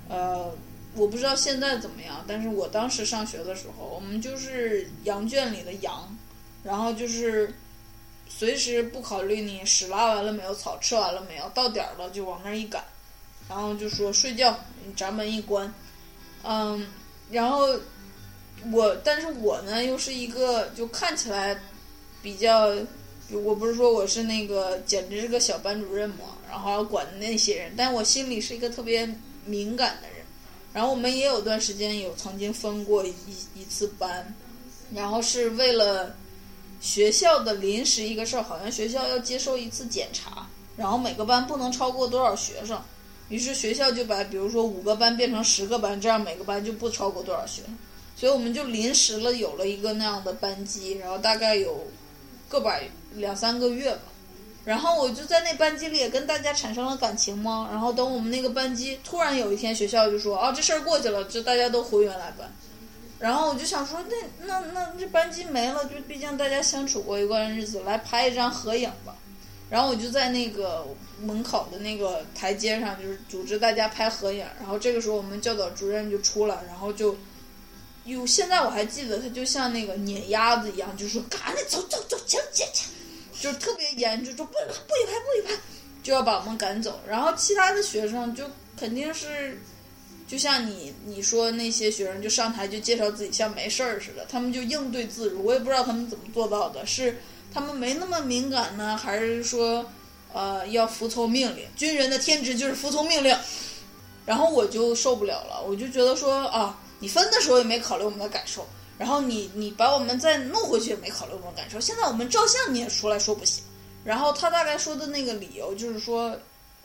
[0.07, 0.53] 呃，
[0.95, 6.15] 我不知道现在怎么样，但是我当时上学的时候，我们就是羊圈里的羊，
[6.63, 7.55] 然后就是
[8.29, 12.85] 随时不考虑你屎拉完了没有，草吃完了没有，到点儿了就往那儿一赶。
[13.49, 14.55] 然后就说睡觉，
[14.87, 15.73] 你闸门一关，
[16.43, 16.87] 嗯，
[17.31, 17.67] 然后
[18.71, 21.59] 我，但是我呢又是一个就看起来
[22.23, 22.69] 比较，
[23.33, 29.09] 我不是说我是那个简直是个小班主任嘛，然后要管那些人，但我心里是一个特别
[29.47, 30.27] 敏感的人。
[30.73, 33.15] 然后我们也有段时间有曾经分过一
[33.55, 34.35] 一次班，
[34.95, 36.15] 然后是为了
[36.81, 40.47] 学校的临时一个事儿，好像学校要接受一次检查，
[40.77, 42.81] 然后每个班不能超过多少学生。
[43.29, 47.79] 于是学校就把，比如说五个班变成十个班，这样每个班就不超过多少学生，
[48.17, 51.87] 所以我们就临时了有了一个那样的班级，然后大概有
[52.49, 52.81] 个把
[53.15, 54.03] 两三个月吧，
[54.71, 57.69] 然后我就在那班级里也跟大家产生了感情嘛。
[57.73, 62.49] 然后等我们那个班级突然有一天学校就说啊这事儿过去了，就大家都回原来班。
[63.19, 69.13] 然后我就想说那那那这班级没了，就毕竟大家相处过一段日子，来拍一张合影吧。
[69.69, 70.87] 然后我就在那个
[71.21, 74.47] 门口的那个台阶上，就是组织大家拍合影。
[74.61, 77.17] 然后这个时候我们教导主任就出来，然后就。
[78.07, 82.89] 有，现在我还记得，他就像那个撵鸭子一样，就说：“赶紧走走走，前前前，
[83.41, 85.61] 就特别严，就说不不许拍不许拍，
[86.03, 87.01] 就要把我们赶走。
[87.09, 88.45] 然后其他的学生就
[88.79, 89.59] 肯定是，
[90.29, 95.45] 就像你你说那些学生就上台就介绍自己像没事儿似的，他们就应对自如。
[95.45, 97.19] 我也不知道他们怎么做到的，是
[97.53, 99.91] 他们没那么敏感呢，还是说
[100.33, 101.67] 呃要服从命令？
[101.75, 103.37] 军人的天职就是服从命令。
[104.27, 106.79] 然后我就受不了了，我就觉得说啊。
[107.03, 108.69] 你分的时候也没考虑我们的感受，
[109.01, 111.81] 然后你你把我们再弄回去也没考虑我们感受。
[111.81, 113.65] 现在我们照相你也出来说不行。
[114.05, 116.29] 然后他大概说的那个理由就是说，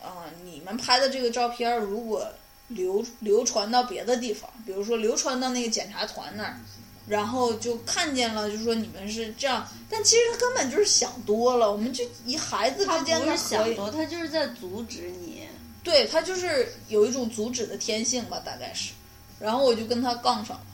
[0.02, 2.26] 啊，你们拍的这个照片如果
[2.70, 6.58] 流流传到别的地方，比如说流传到那个检查团那儿，
[7.06, 9.68] 然后就看见了，就说你们是这样。
[9.90, 11.70] 但其实他根本就是想多了。
[11.70, 15.44] 我们就以孩子之间的想多，他就是在阻止你。
[15.84, 18.94] 对他就是有一种阻止的天性吧，大概是。
[19.38, 20.66] 然后我就跟他杠上了，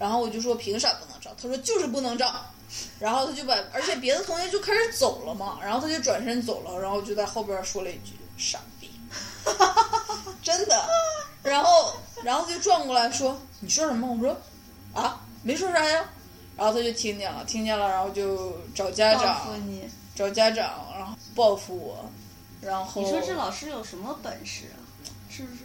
[0.00, 1.30] 然后我就说凭啥不能照？
[1.40, 2.34] 他说就是不能照，
[2.98, 8.90] 然后他就把，而且别的同学就开始走了嘛，然后他就转身走了，然后就在后边说了一句傻逼，
[10.42, 10.88] 真的，
[11.42, 11.92] 然后
[12.24, 14.10] 然后就转过来说你说什么？
[14.10, 14.34] 我说
[14.94, 16.02] 啊没说啥呀，
[16.56, 19.46] 然后他就听见了，听见了，然后就找家长，
[20.14, 22.10] 找家长，然后报复我，
[22.62, 24.80] 然后你说这老师有什么本事啊？
[25.28, 25.60] 是不是？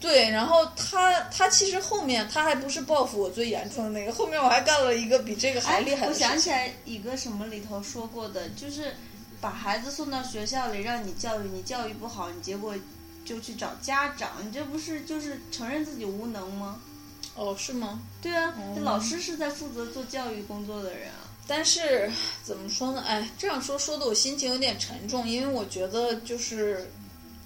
[0.00, 6.22] 对，然后他他其实后面他还不是报复我最严重的那个，后面我还干了一个比这个还厉害的事。
[6.22, 8.94] 我想起来一个什么里头说过的，就是
[9.40, 12.76] 把孩子送到学校里让你教育，你教育不好，你结果
[13.24, 16.80] 就去找家长，你这不是就是承认自己无能吗？
[17.34, 18.00] 哦，是吗？
[18.22, 21.26] 对啊，这老师是在负责做教育工作的人啊。
[21.48, 22.08] 但是
[22.44, 23.02] 怎么说呢？
[23.04, 26.88] 哎，这样说说的我心情有点沉重，因为我觉得就是。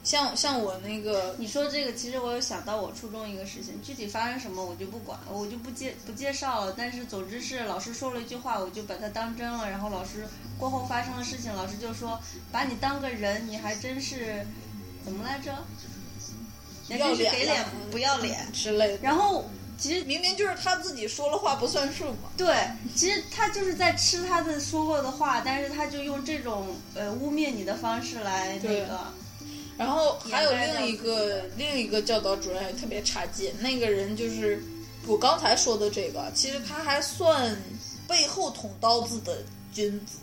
[0.04, 6.74] 像像我那个，你说这个，其实我有想到我初中一个事情，具体发生什么我就不管，我就不介不介绍了。
[6.76, 9.70] 但是总之是老师说了一句话，我就把它当真了。
[9.70, 10.26] 然后老师
[10.58, 12.18] 过后发生的事情，老师就说
[12.50, 14.44] 把你当个人，你还真是
[15.04, 15.56] 怎么来着？
[16.88, 18.98] 你真是给脸不要脸之类的。
[19.04, 19.48] 然后
[19.78, 22.28] 其实明明就是他自己说了话不算数嘛。
[22.36, 22.56] 对，
[22.96, 29.12] 其实他就是在吃他的说过的话，但是他就用这种呃污蔑你的方式来那个。
[29.78, 34.62] 然后还有另一个另一个教导主任也特别差劲，那个人就是
[35.06, 37.56] 我刚才说的这个，其实他还算
[38.06, 39.38] 背后捅刀子的
[39.72, 40.18] 君子，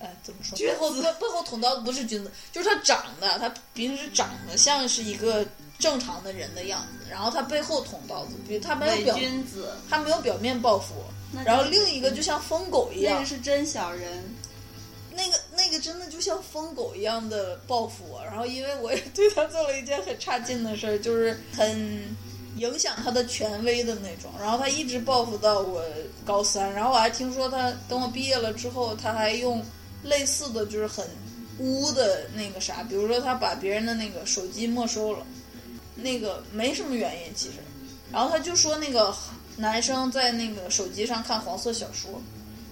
[0.00, 0.58] 哎，怎么说？
[0.58, 5.46] 背后背背后捅刀子不是君子，就是他长得，他平时长得像是一个
[5.78, 10.94] 正常的人的样子，然后他背后捅刀子，比如他没有表君子，他没有表面报复，
[11.44, 14.22] 然后另一个就像疯狗一样，那个是真小人。
[15.12, 15.38] 那个
[15.70, 22.02] 那个真的就像疯狗一样的报复我，然后因为我也对他做了一件很差劲的事儿，就是很
[22.56, 25.80] 影响他的权威的那种，然后他一直报复到我
[26.24, 29.64] 高三，然后我还听说他等我毕业了之后，他还用
[30.02, 31.06] 类似的就是很
[31.58, 35.24] 污的那个啥，比如说他把别人的那个手机没收了，
[35.94, 37.58] 那个没什么原因其实，
[38.10, 39.14] 然后他就说那个
[39.56, 42.20] 男生在那个手机上看黄色小说。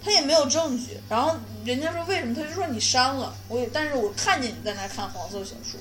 [0.03, 1.35] 他也没有证据，然后
[1.65, 3.35] 人家说为什么，他就说你删了。
[3.49, 5.79] 我也，但是我看见你在那看黄色小说，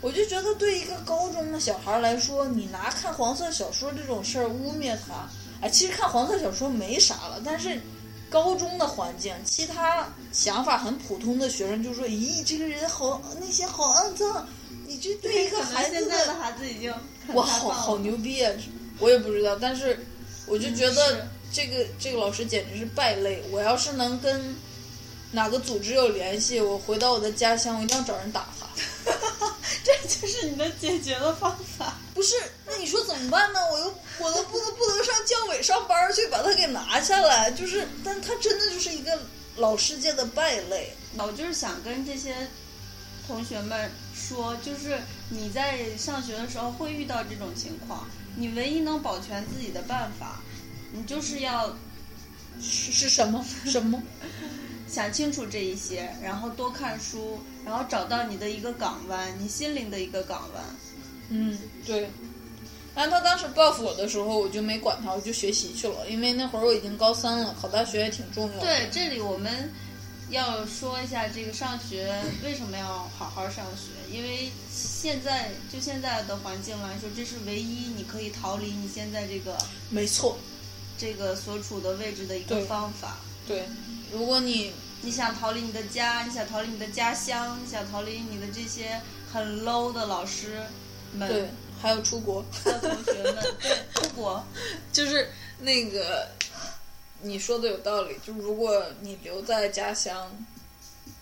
[0.00, 5.28] 我就觉得对一个高中的小孩来说，你拿看黄色小说这种事儿污蔑他，
[5.60, 7.80] 哎，其实看黄色小说没啥了，但是
[8.28, 14.46] 高中的环境，其他想法很普通的学生就说，咦，这个人好那些好肮脏，
[14.86, 16.92] 你这对一个孩子的孩子已经
[17.34, 18.52] 哇，好好牛逼啊，
[18.98, 20.04] 我也不知道，但是
[20.46, 21.28] 我就觉得。
[21.52, 23.42] 这个这个老师简直是败类！
[23.50, 24.56] 我要是能跟
[25.32, 28.66] 哪个组织有联系，我回到我的家乡，我一定要找人打他。
[29.84, 31.98] 这就是你的解决的方法？
[32.14, 32.34] 不是？
[32.66, 33.60] 那你说怎么办呢？
[33.70, 37.50] 我又我都不能不能上教委上班去把他给拿下来。
[37.50, 39.18] 就是，但他真的就是一个
[39.56, 40.94] 老师界的败类。
[41.18, 42.34] 我就是想跟这些
[43.26, 44.98] 同学们说，就是
[45.28, 50.40] 你在上学的时候会遇到这种情况，你唯一能保全自己的办法。
[50.92, 51.74] 你就是要
[52.60, 54.00] 是是什么 什么？
[54.88, 60.62] 想清楚这一些，然后多看书，然后找到你的一个港湾，你心灵的一个港湾。
[61.30, 62.10] 嗯，对。
[62.94, 68.60] 然后他当时报复我的时候，我就没管他，我就学习去了，因为那会儿我已经高三了，考大学也挺重要的。
[68.60, 69.72] 对，这里我们
[70.28, 72.14] 要说一下这个上学
[72.44, 79.56] 为什么要好好上学，因为现在就现在的环境来说，这是唯一你可以逃离你现在这个
[79.88, 80.36] 没错
[80.98, 83.18] 这个所处的位置的一个方法。
[83.46, 83.64] 对，
[84.12, 84.72] 如果你
[85.02, 89.00] 你想逃离你的家，你想逃离你的家乡，你想逃离你的这些
[89.32, 90.62] 很 low 的老师
[91.14, 91.48] 们，对，
[91.80, 94.44] 还有出国的同学们， 对，出国
[94.92, 95.28] 就是
[95.60, 96.28] 那个。
[97.24, 100.28] 你说的有道理，就如果你留在家乡，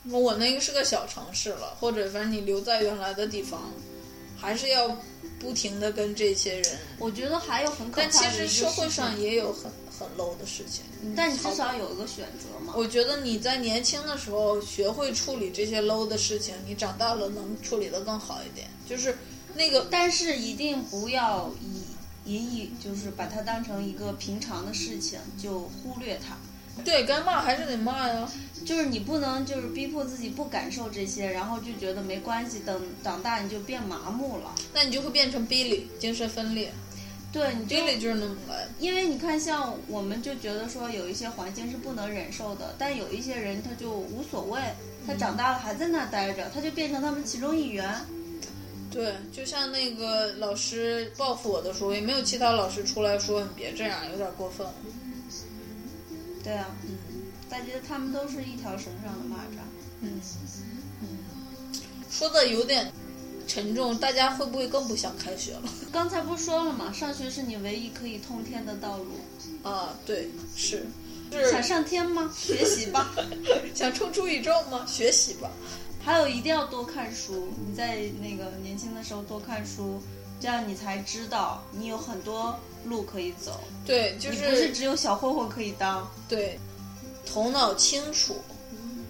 [0.05, 3.71] 我那个是个小城市了，或者反正你留在原来的地方，
[4.41, 4.97] 还是要
[5.41, 6.78] 不停的跟这些人。
[6.99, 8.12] 我觉得还有很可怕的。
[8.12, 10.84] 但其实社会上也有很很 low 的事情，
[11.16, 12.74] 但你至少有一个选择嘛。
[12.76, 18.68] 我觉得你在年轻的时候学会处理这些 low 的事情，你长大了能处理的更好一点。
[18.86, 19.16] 就是
[19.57, 21.82] 那个，但是一定不要以。
[22.26, 26.36] 引以就是把它当成一个平常的事情，就忽略它。
[26.85, 28.29] 对该骂还是得骂呀。
[28.62, 32.61] 就是你不能就是逼迫自己不感受这些，然后就觉得没关系。
[32.61, 36.71] 等长大你就变麻木了，那你就会变成 Billy，精神分裂。
[37.33, 38.68] 对，你 Billy 就是那么来。
[38.79, 44.61] 因为你看，像我们就觉得说有一些环境是不能忍受的，但有一些人他就无所谓，
[45.07, 47.89] 他长大了还在那待着，他就变成他们其中一员。
[48.91, 54.66] 对，就像那个老师报复我的时候，也没有其他老师出来说你别这样，有点过分。
[56.43, 56.97] 对啊，嗯，
[57.49, 59.61] 大家他们都是一条绳上的蚂蚱。
[60.03, 60.20] 嗯
[61.03, 61.18] 嗯，
[62.11, 62.91] 说的有点
[63.47, 65.62] 沉重，大家会不会更不想开学了？
[65.93, 66.93] 刚才不是说了吗？
[66.93, 69.12] 上学是你唯一可以通天的道路。
[69.62, 70.86] 啊，对，是。
[71.51, 72.32] 想上天吗？
[72.36, 73.14] 学习吧。
[73.74, 74.84] 想冲出宇宙吗？
[74.86, 75.51] 学习吧。
[76.03, 80.01] 还有一定要多看书，你在那个年轻的时候多看书，
[80.41, 83.61] 这样你才知道你有很多路可以走。
[83.84, 86.11] 对，就是不是只有小混混可以当。
[86.28, 86.59] 对，
[87.26, 88.36] 头脑清楚，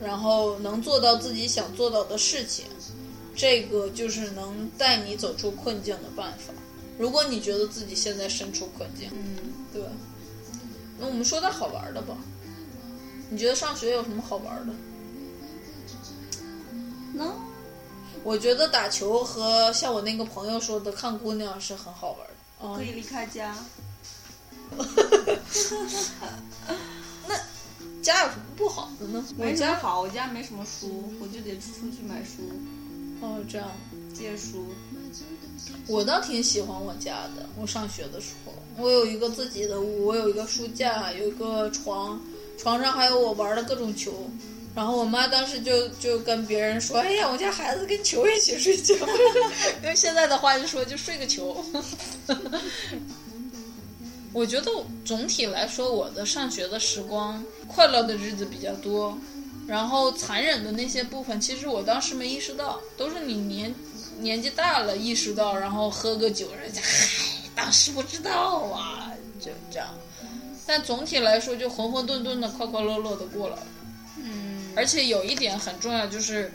[0.02, 2.66] 然后能做到自己想做到的事情，
[3.36, 6.52] 这个就是能带你走出困境的办法。
[6.98, 9.36] 如果你觉得自己现在身处困境，嗯，
[9.72, 9.82] 对。
[10.98, 12.14] 那我们说点好玩的吧。
[13.30, 14.74] 你觉得上学有什么好玩的？
[17.14, 17.34] 能，
[18.22, 23.56] 我觉得打球和像我那个朋友说的看姑娘是很好玩的，可以离开家。
[27.26, 27.34] 那
[28.02, 29.24] 家有什么不好的呢？
[29.38, 32.42] 我家好，我家没什么书，我就得出去买书。
[33.20, 33.70] 哦，这样
[34.14, 34.66] 借书。
[35.86, 37.48] 我倒挺喜欢我家的。
[37.56, 42.20] 我上学的时候，我有一个自己的屋，我有一个书架，有一个床，
[42.56, 44.30] 床上还有我玩的各种球。
[44.80, 48.94] 然后我妈当时就就跟别人说：“哎呀，我家孩子跟球一起睡觉。
[49.84, 51.62] ”用现在的话就说就睡个球。
[54.32, 54.72] 我觉得
[55.04, 59.18] 总体来说，我的上学的时光快乐的日子比较多，
[59.66, 63.74] 然后残忍的那些部分，其实我当时没意识到，都是你年
[64.20, 69.88] 年纪大了意识到，然后喝个酒，人家嗨，当时不知道啊，就这样。
[70.66, 73.58] 但总体来说，就浑浑沌沌的、快快乐乐的过了。
[74.76, 76.52] 而且有一点很重要，就是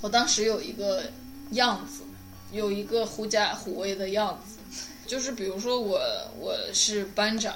[0.00, 1.04] 我当时有一个
[1.52, 2.02] 样子，
[2.50, 4.58] 有一个狐假虎威的样子，
[5.06, 6.00] 就是比如说我
[6.38, 7.54] 我是班长，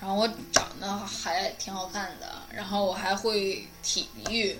[0.00, 4.56] 然后我长得还挺好看的，然后我还会体育，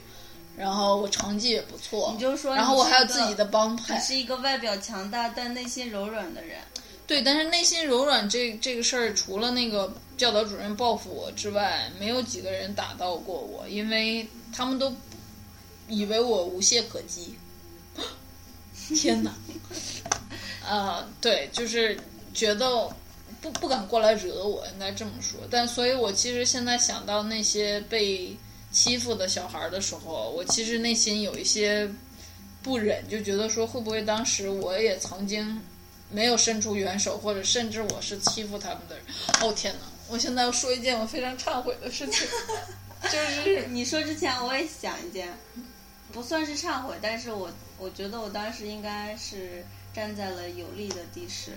[0.57, 6.59] 然后我成绩也不错，你就说，然后我还有自己的帮派，是一个外表强大但内心柔软的人。
[7.07, 14.95] 对，但是内心柔软这这个事儿，除了那个教导主任报复我之外，没有几个人打到过我，因为他们都
[15.89, 17.37] 以为我无懈可击。
[18.95, 19.33] 天哪！
[20.63, 21.99] 啊，对，就是
[22.35, 22.87] 觉得
[23.41, 25.41] 不不敢过来惹我，应该这么说。
[25.51, 28.37] 但所以，我其实现在想到那些被
[28.71, 31.91] 欺负的小孩的时候，我其实内心有一些
[32.63, 35.59] 不忍，就觉得说会不会当时我也曾经。
[36.13, 39.05] 没有伸出援手，或者甚至我是欺负他们的人。
[39.43, 39.87] 哦天哪！
[40.11, 42.27] 我现在要说一件我非常忏悔的事情，
[43.11, 45.33] 就是你说之前我也想一件，
[46.13, 51.53] 不算是忏悔，但是我我觉得我当时应该是站在了有利的地势。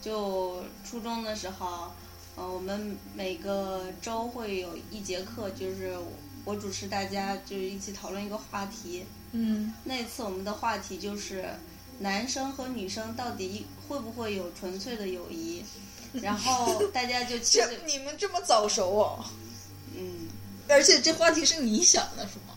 [0.00, 1.92] 就初中的时候，
[2.36, 5.94] 呃，我们每个周会有一节课，就是
[6.44, 9.04] 我主持大家就一起讨论一个话题。
[9.32, 9.74] 嗯。
[9.84, 11.44] 那次我们的话题就是。
[12.02, 15.62] 男生和女生到底会不会有纯粹的友谊？
[16.14, 19.24] 然后大家就其实你们这么早熟哦，
[19.96, 20.28] 嗯，
[20.68, 22.54] 而且这话题是你想的，是吗？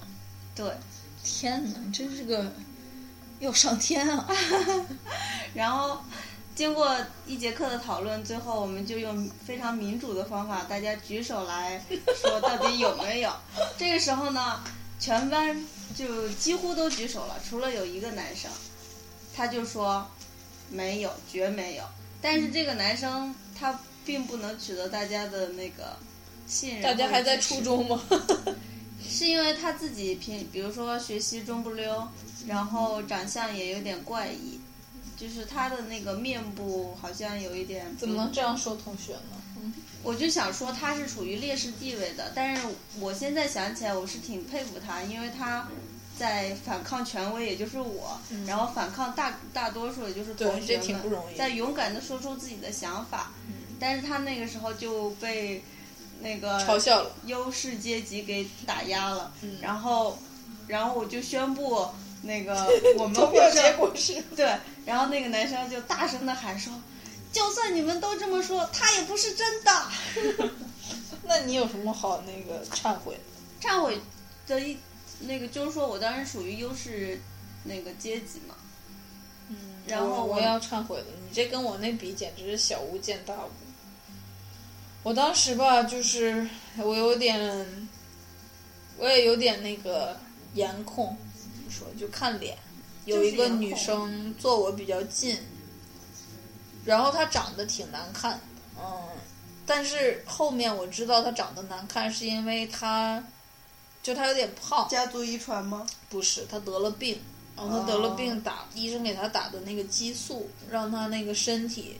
[0.55, 0.65] 对，
[1.23, 2.51] 天哪，真是个
[3.39, 4.27] 要上天啊！
[5.53, 6.01] 然后
[6.55, 6.95] 经过
[7.27, 11.83] 一节课的讨论，最后我们就用非常民主的方法，大家举手来
[12.15, 13.31] 说到底有没有。
[13.77, 14.63] 这个时候呢，
[14.99, 15.63] 全班
[15.95, 18.49] 就几乎都举手了，除了有一个男生，
[19.35, 20.07] 他就说
[20.69, 21.83] 没有，绝没有。
[22.21, 25.97] 但是这个男生他并不能取得大家的那个
[26.47, 26.81] 信任。
[26.83, 28.01] 大家还在初中吗？
[29.07, 32.07] 是因为他自己平，比如说学习中不溜，
[32.47, 34.59] 然后长相也有点怪异。
[35.15, 39.41] 就是他的那个面部好像有一点，怎么能这样说同学呢？
[39.61, 42.67] 嗯，我就想说他是处于劣势地位的，但是
[42.99, 45.67] 我现在想起来，我是挺佩服他，因为他
[46.17, 53.31] 在反抗权威，也就是我，然后反抗大大多数，也就是同学们，在勇敢的说出自己的想法。
[53.79, 55.63] 但是他那个时候就被
[56.21, 59.33] 那个嘲笑了，优势阶级给打压了。
[59.61, 60.17] 然后，
[60.67, 61.87] 然后我就宣布。
[62.25, 62.55] 那个
[62.97, 66.71] 我们投票结果是对，然后那个男生就大声的喊说
[67.33, 69.89] ：“就算你们都这么说，他也不是真的。
[71.27, 73.19] ”那你有什么好那个忏悔？
[73.61, 73.99] 忏悔
[74.47, 74.77] 的一
[75.27, 77.19] 那个就是说我当时属于优势
[77.63, 78.55] 那个阶级嘛。
[79.49, 79.55] 嗯，
[79.87, 81.05] 然后我要忏悔了。
[81.27, 83.49] 你这跟我那比简直是小巫见大巫。
[85.03, 86.47] 我当时吧，就是
[86.77, 87.87] 我有点，
[88.97, 90.17] 我也有点那个
[90.53, 91.17] 颜控。
[91.35, 92.57] 怎么说就看脸，
[93.03, 95.37] 有一个女生坐我比较近，
[96.85, 98.39] 然后她长得挺难看，
[98.79, 99.09] 嗯，
[99.65, 103.21] 但是后面我知道她长得难看是因为她，
[104.03, 104.87] 就他有点胖。
[104.89, 105.87] 家族遗传吗？
[106.09, 107.17] 不是，他得了病，
[107.57, 111.95] 然后他得了病，打医生给他打的那个激素，让他那个身体，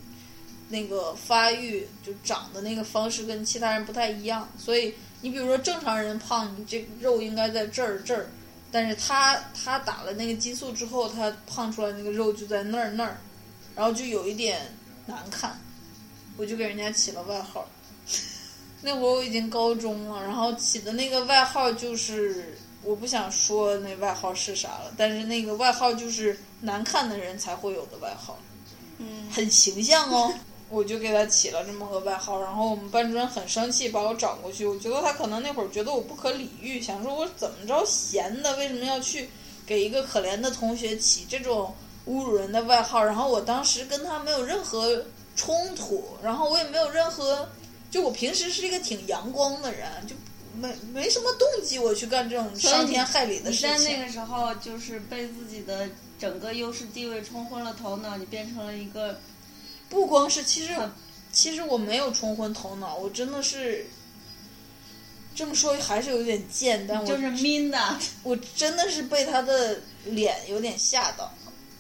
[0.70, 8.30] 那个发育就长的那个方式跟其他人不太一样，所以你比如说正常人胖，你这肉应该在这儿这儿。
[8.70, 13.18] 但是他他打了那个激素之后，他胖出来那个肉就在那儿那儿，
[13.76, 14.60] 然后就有一点
[15.06, 15.58] 难看，
[16.38, 17.68] 我就给人家起了外号。
[18.84, 28.38] 那会儿我已经高中了，然后起的那个外号就是我不想说那外号是啥了，但是那个外号就是难看的人才会有的外号，
[28.98, 30.34] 嗯，很形象哦。
[30.70, 34.66] 我就给他起了这么个外号，然后我们班主任很生气，把我找过去。
[34.66, 39.30] 我觉得他可能那会儿觉得我不可理喻，想说我怎么着闲的，为什么要去
[39.68, 41.72] 给一个可怜的同学起这种
[42.08, 43.04] 侮辱人的外号？
[43.04, 45.06] 然后我当时跟他没有任何
[45.36, 47.48] 冲突，然后我也没有任何，
[47.94, 50.16] 就我平时是一个挺阳光的人，就
[50.56, 53.72] 没没什么动机我去干这种伤天害理的事情。
[53.72, 55.88] 你在那个时候就是被自己的
[56.18, 59.20] 整个优势地位冲昏了头脑，你变成了一个。
[59.90, 60.76] 不光是，其实，
[61.32, 63.86] 其实我没有冲昏头脑，我真的是
[65.36, 71.32] 这么说还是有点贱，但我就是 mean 的，我真的是被他的脸有点吓到。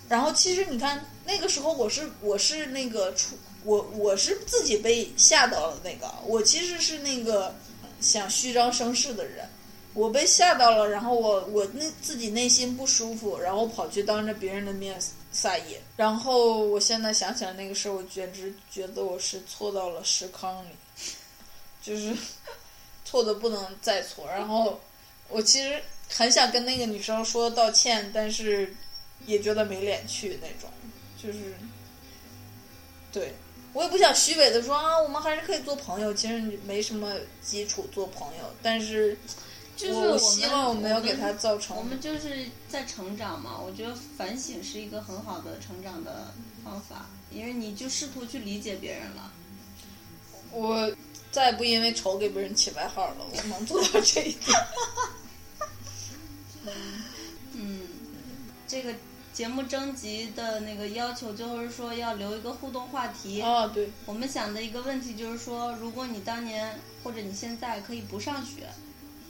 [0.07, 7.55] 然后其实你看那个时候我是我是那个出我我是自己被吓到了那个，我其实是那个
[7.99, 9.47] 想虚张声势的人，
[9.93, 14.99] 我被吓到了，然后我我那自己内心不舒服，然后跑去当着别人的面。
[15.35, 20.69] 撒野，然后我现在想起来那个事儿，我简直觉得我是错到了石坑里，
[21.81, 22.15] 就是
[23.03, 24.27] 错的不能再错。
[24.27, 24.79] 然后
[25.29, 28.75] 我其实很想跟那个女生说道歉，但是
[29.25, 30.69] 也觉得没脸去那种，
[31.17, 31.55] 就是
[33.11, 33.33] 对
[33.73, 39.17] 我也不想虚伪的说啊，我们还是可以做朋友，其实没什么基础做朋友，但是。
[39.75, 41.75] 就是我希望我没有给他造成。
[41.75, 46.31] 我们就是在成长嘛，我觉得反省是一个很好的成长的
[46.63, 49.31] 方法，因为你就试图去理解别人了。
[50.51, 50.95] 我
[51.31, 54.59] 再也不因为丑给别人起外号了，我能做到这一点。
[57.53, 57.79] 嗯，
[58.67, 58.93] 这个
[59.33, 63.41] 节目征集的那个要求就是说要留一个互动话题。
[63.41, 63.89] 啊，对。
[64.05, 68.69] 我们想的一个问题就是说，如果你当年或者你现在可以不上学。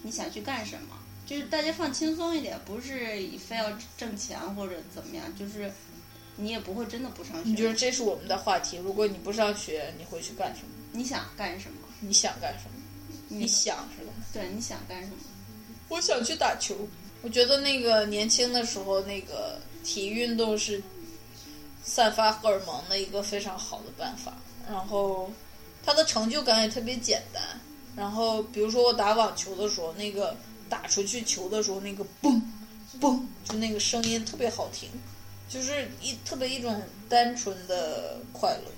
[0.05, 0.99] 你想去干什么？
[1.25, 5.71] 就是大家放轻松一点，不是非要挣钱或者怎么样，就是
[6.35, 7.43] 你也不会真的不上学。
[7.45, 8.75] 你觉得这是我们的话题？
[8.75, 10.67] 如果你不上学，你会去干什么？
[10.91, 11.77] 你想干什么？
[12.01, 12.75] 你想干什么？
[13.29, 14.11] 你想是吧？
[14.33, 15.15] 对，你想干什么？
[15.87, 16.75] 我想去打球。
[17.21, 20.81] 我觉得那个年轻的时候，那个体育运动是
[21.83, 24.33] 散发荷尔蒙的一个非常好的办法。
[24.69, 25.31] 然后，
[25.85, 27.43] 它的成就感也特别简单。
[27.95, 30.35] 然后，比如说我打网球的时候，那个
[30.69, 32.41] 打出去球的时候，那个嘣
[32.99, 34.89] 嘣，就那个声音特别好听，
[35.49, 38.71] 就是一特别一种单纯的快乐。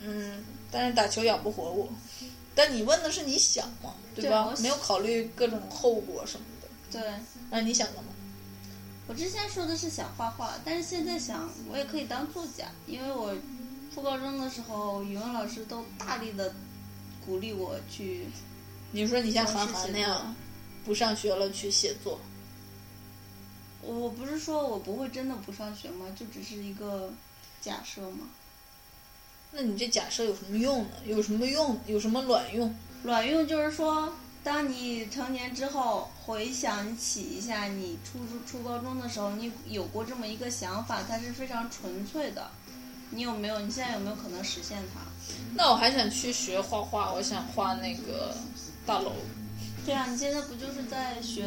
[0.00, 1.88] 嗯，但是打球养不活我。
[2.54, 3.94] 但你问的是你想吗？
[4.14, 4.54] 对吧？
[4.60, 7.00] 没有考虑各种后果什么的。
[7.00, 7.12] 对。
[7.50, 8.10] 那你想干嘛？
[9.08, 13.34] 我之前说的是想画画，但是现在想我也可以当作家，因为我
[13.92, 16.54] 初高中的时候语文老师都大力的
[17.24, 18.26] 鼓励我去。
[18.92, 20.36] 你说你像韩寒那样，
[20.84, 22.20] 不上学了去写作？
[23.80, 26.04] 我不是说我不会真的不上学吗？
[26.14, 27.10] 就只是一个
[27.62, 28.28] 假设吗？
[29.52, 30.90] 那你这假设有什么用呢？
[31.06, 31.80] 有什么用？
[31.86, 32.74] 有什么卵用？
[33.04, 34.12] 卵用就是说。
[34.48, 42.50] 当你成年之后回想起一下你初初初高中的时候，你有过这么一个想法，它是非常纯粹的。
[43.10, 43.60] 你有没有？
[43.60, 45.00] 你现在有没有可能实现它？
[45.54, 48.34] 那我还想去学画画，我想画那个
[48.86, 49.12] 大楼。
[49.84, 51.44] 对啊，你现在不就是在学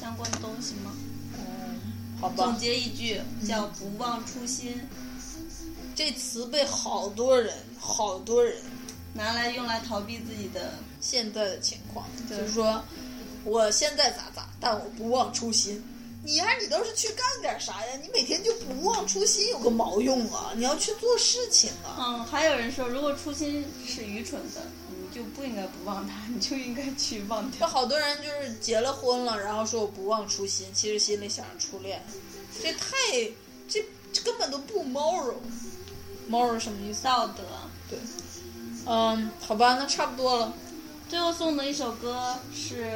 [0.00, 0.90] 相关的东西吗？
[1.38, 2.46] 嗯，好吧。
[2.46, 4.74] 总结一句叫“不忘初心”，
[5.94, 8.56] 这词被好多人、好多人。
[9.12, 12.82] 拿来用来逃避自己的现在的情况，就是说，
[13.44, 15.82] 我现在咋咋，但我不忘初心。
[16.22, 17.96] 你呀，你倒是去干点啥呀？
[18.02, 20.52] 你每天就不忘初心，有个毛用啊！
[20.54, 21.96] 你要去做事情啊。
[21.98, 27.66] 嗯，还有人说，如果初心是愚蠢的，你就不应该不忘它，你就应该去忘掉。
[27.68, 32.04] 好多人就是结了婚了，然后说我不忘初心，其实心里想着初恋，
[32.62, 32.86] 这太
[33.66, 33.82] 这
[34.12, 37.02] 这根本都不 moral，moral 什么意思？
[37.04, 37.42] 道德。
[37.88, 37.98] 对。
[38.86, 40.52] 嗯，好吧，那差不多了。
[41.08, 42.86] 最后送的一首歌是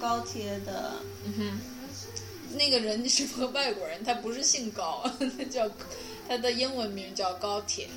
[0.00, 1.60] 高铁的，嗯哼，
[2.56, 5.02] 那个人是个外国人，他不是姓高，
[5.38, 5.68] 他叫
[6.28, 7.88] 他的英文名叫高铁。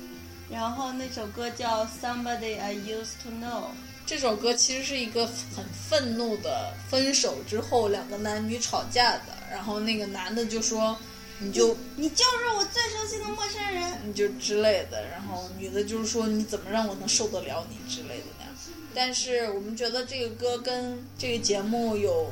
[0.50, 3.64] 然后那首歌叫 Somebody I Used to Know。
[4.06, 5.26] 这首歌其实是一个
[5.56, 10.96] 很愤怒的分手之后两个男女吵架的，然后那个男的就说。
[11.44, 18.54] 你就你就是我最熟悉的陌生人，你就之类的，然后女的就是说你怎么让我能受得了你之类的那样。
[18.94, 22.30] 但是我们觉得这个歌跟这个节目有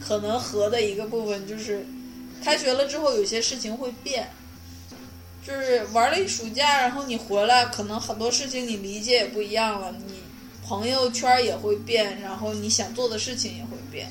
[0.00, 1.84] 可能合的一个部分就是，
[2.42, 4.30] 开学了之后有些事情会变，
[5.46, 10.14] 就是玩了一暑假，然后你回来，可能很多事情你理解也不一样了，你
[10.66, 14.10] 朋友圈也会变，然后你想做的事情也会变，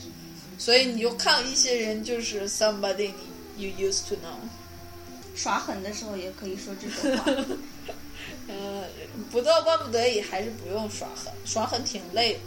[0.60, 3.32] 所以你就看一些人就是 somebody 你。
[3.58, 4.38] You used to know，
[5.36, 7.32] 耍狠的时候也可以说这种话。
[8.47, 8.84] 呃，
[9.32, 12.39] 不到万不得已还是不用耍狠，耍狠挺累。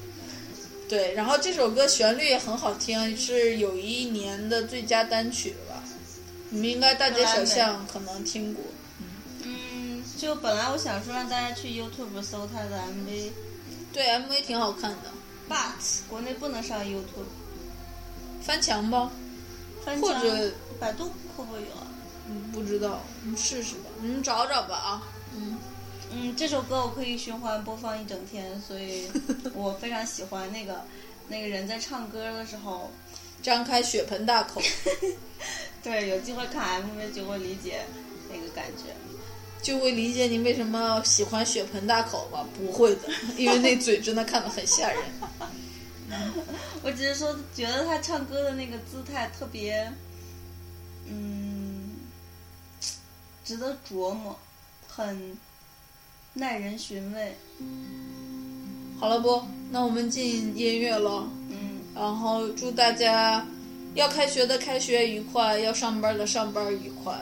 [0.88, 5.82] 对，然后这首歌旋律也很好听，是有一年的最佳单曲吧？
[6.50, 8.64] 你们应该大街小巷可能听过。
[9.42, 13.30] 嗯，就本来我想说让大家去 YouTube 搜他的 MV，
[13.92, 15.12] 对，MV 挺好看的。
[15.48, 17.26] But 国内不能上 YouTube，
[18.42, 19.10] 翻墙吧。
[20.00, 20.50] 或者
[20.80, 21.06] 百度
[21.36, 21.86] 会不会有啊？
[22.28, 25.02] 嗯，不知道，你试试吧，你找找吧啊。
[25.34, 25.58] 嗯
[26.12, 29.08] 嗯，这首歌我可以循环播放一整天，所以
[29.54, 30.82] 我非常喜欢那个
[31.28, 32.90] 那个人在唱歌的时候
[33.42, 34.60] 张开血盆大口。
[35.82, 37.80] 对，有机会看 MV 就会理解
[38.32, 38.94] 那个感觉，
[39.62, 42.44] 就会理解你为什么喜欢血盆大口吧？
[42.56, 45.00] 不会的，因为那嘴真的看得很吓人。
[46.82, 49.92] 我只是说，觉得他唱歌的那个姿态特别，
[51.08, 51.90] 嗯，
[53.44, 54.38] 值得琢磨，
[54.86, 55.36] 很
[56.34, 57.34] 耐人寻味。
[58.98, 59.42] 好了不？
[59.70, 61.28] 那我们进音乐了。
[61.48, 61.80] 嗯。
[61.94, 63.46] 然后祝大家
[63.94, 67.14] 要开学的开学愉快，要上班的上班愉快。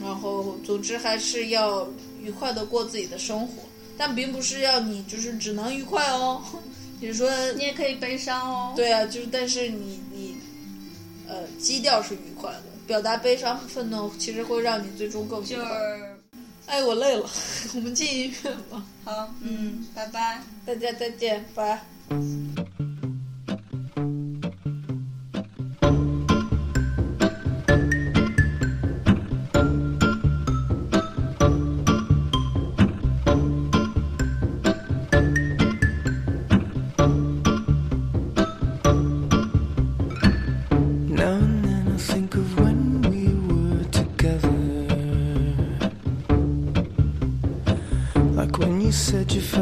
[0.00, 1.86] 然后，总之还是要
[2.20, 3.62] 愉快的过自己的生活，
[3.96, 6.42] 但并不是要你就是只能愉快哦。
[7.00, 8.72] 比如说，你也可以悲伤哦。
[8.74, 10.36] 对啊，就是，但是你你，
[11.28, 15.62] 呃，基调是愉快的，表达悲伤和愤怒，其实会让你最终更就是。
[16.66, 17.28] 哎，我累了，
[17.74, 18.82] 我们进音乐吧。
[19.04, 21.84] 好，嗯，拜拜，大家再见，拜。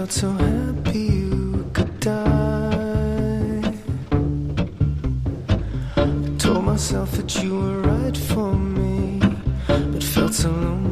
[0.03, 3.63] felt so happy you could die.
[5.97, 9.21] I told myself that you were right for me,
[9.69, 10.92] but felt so lonely.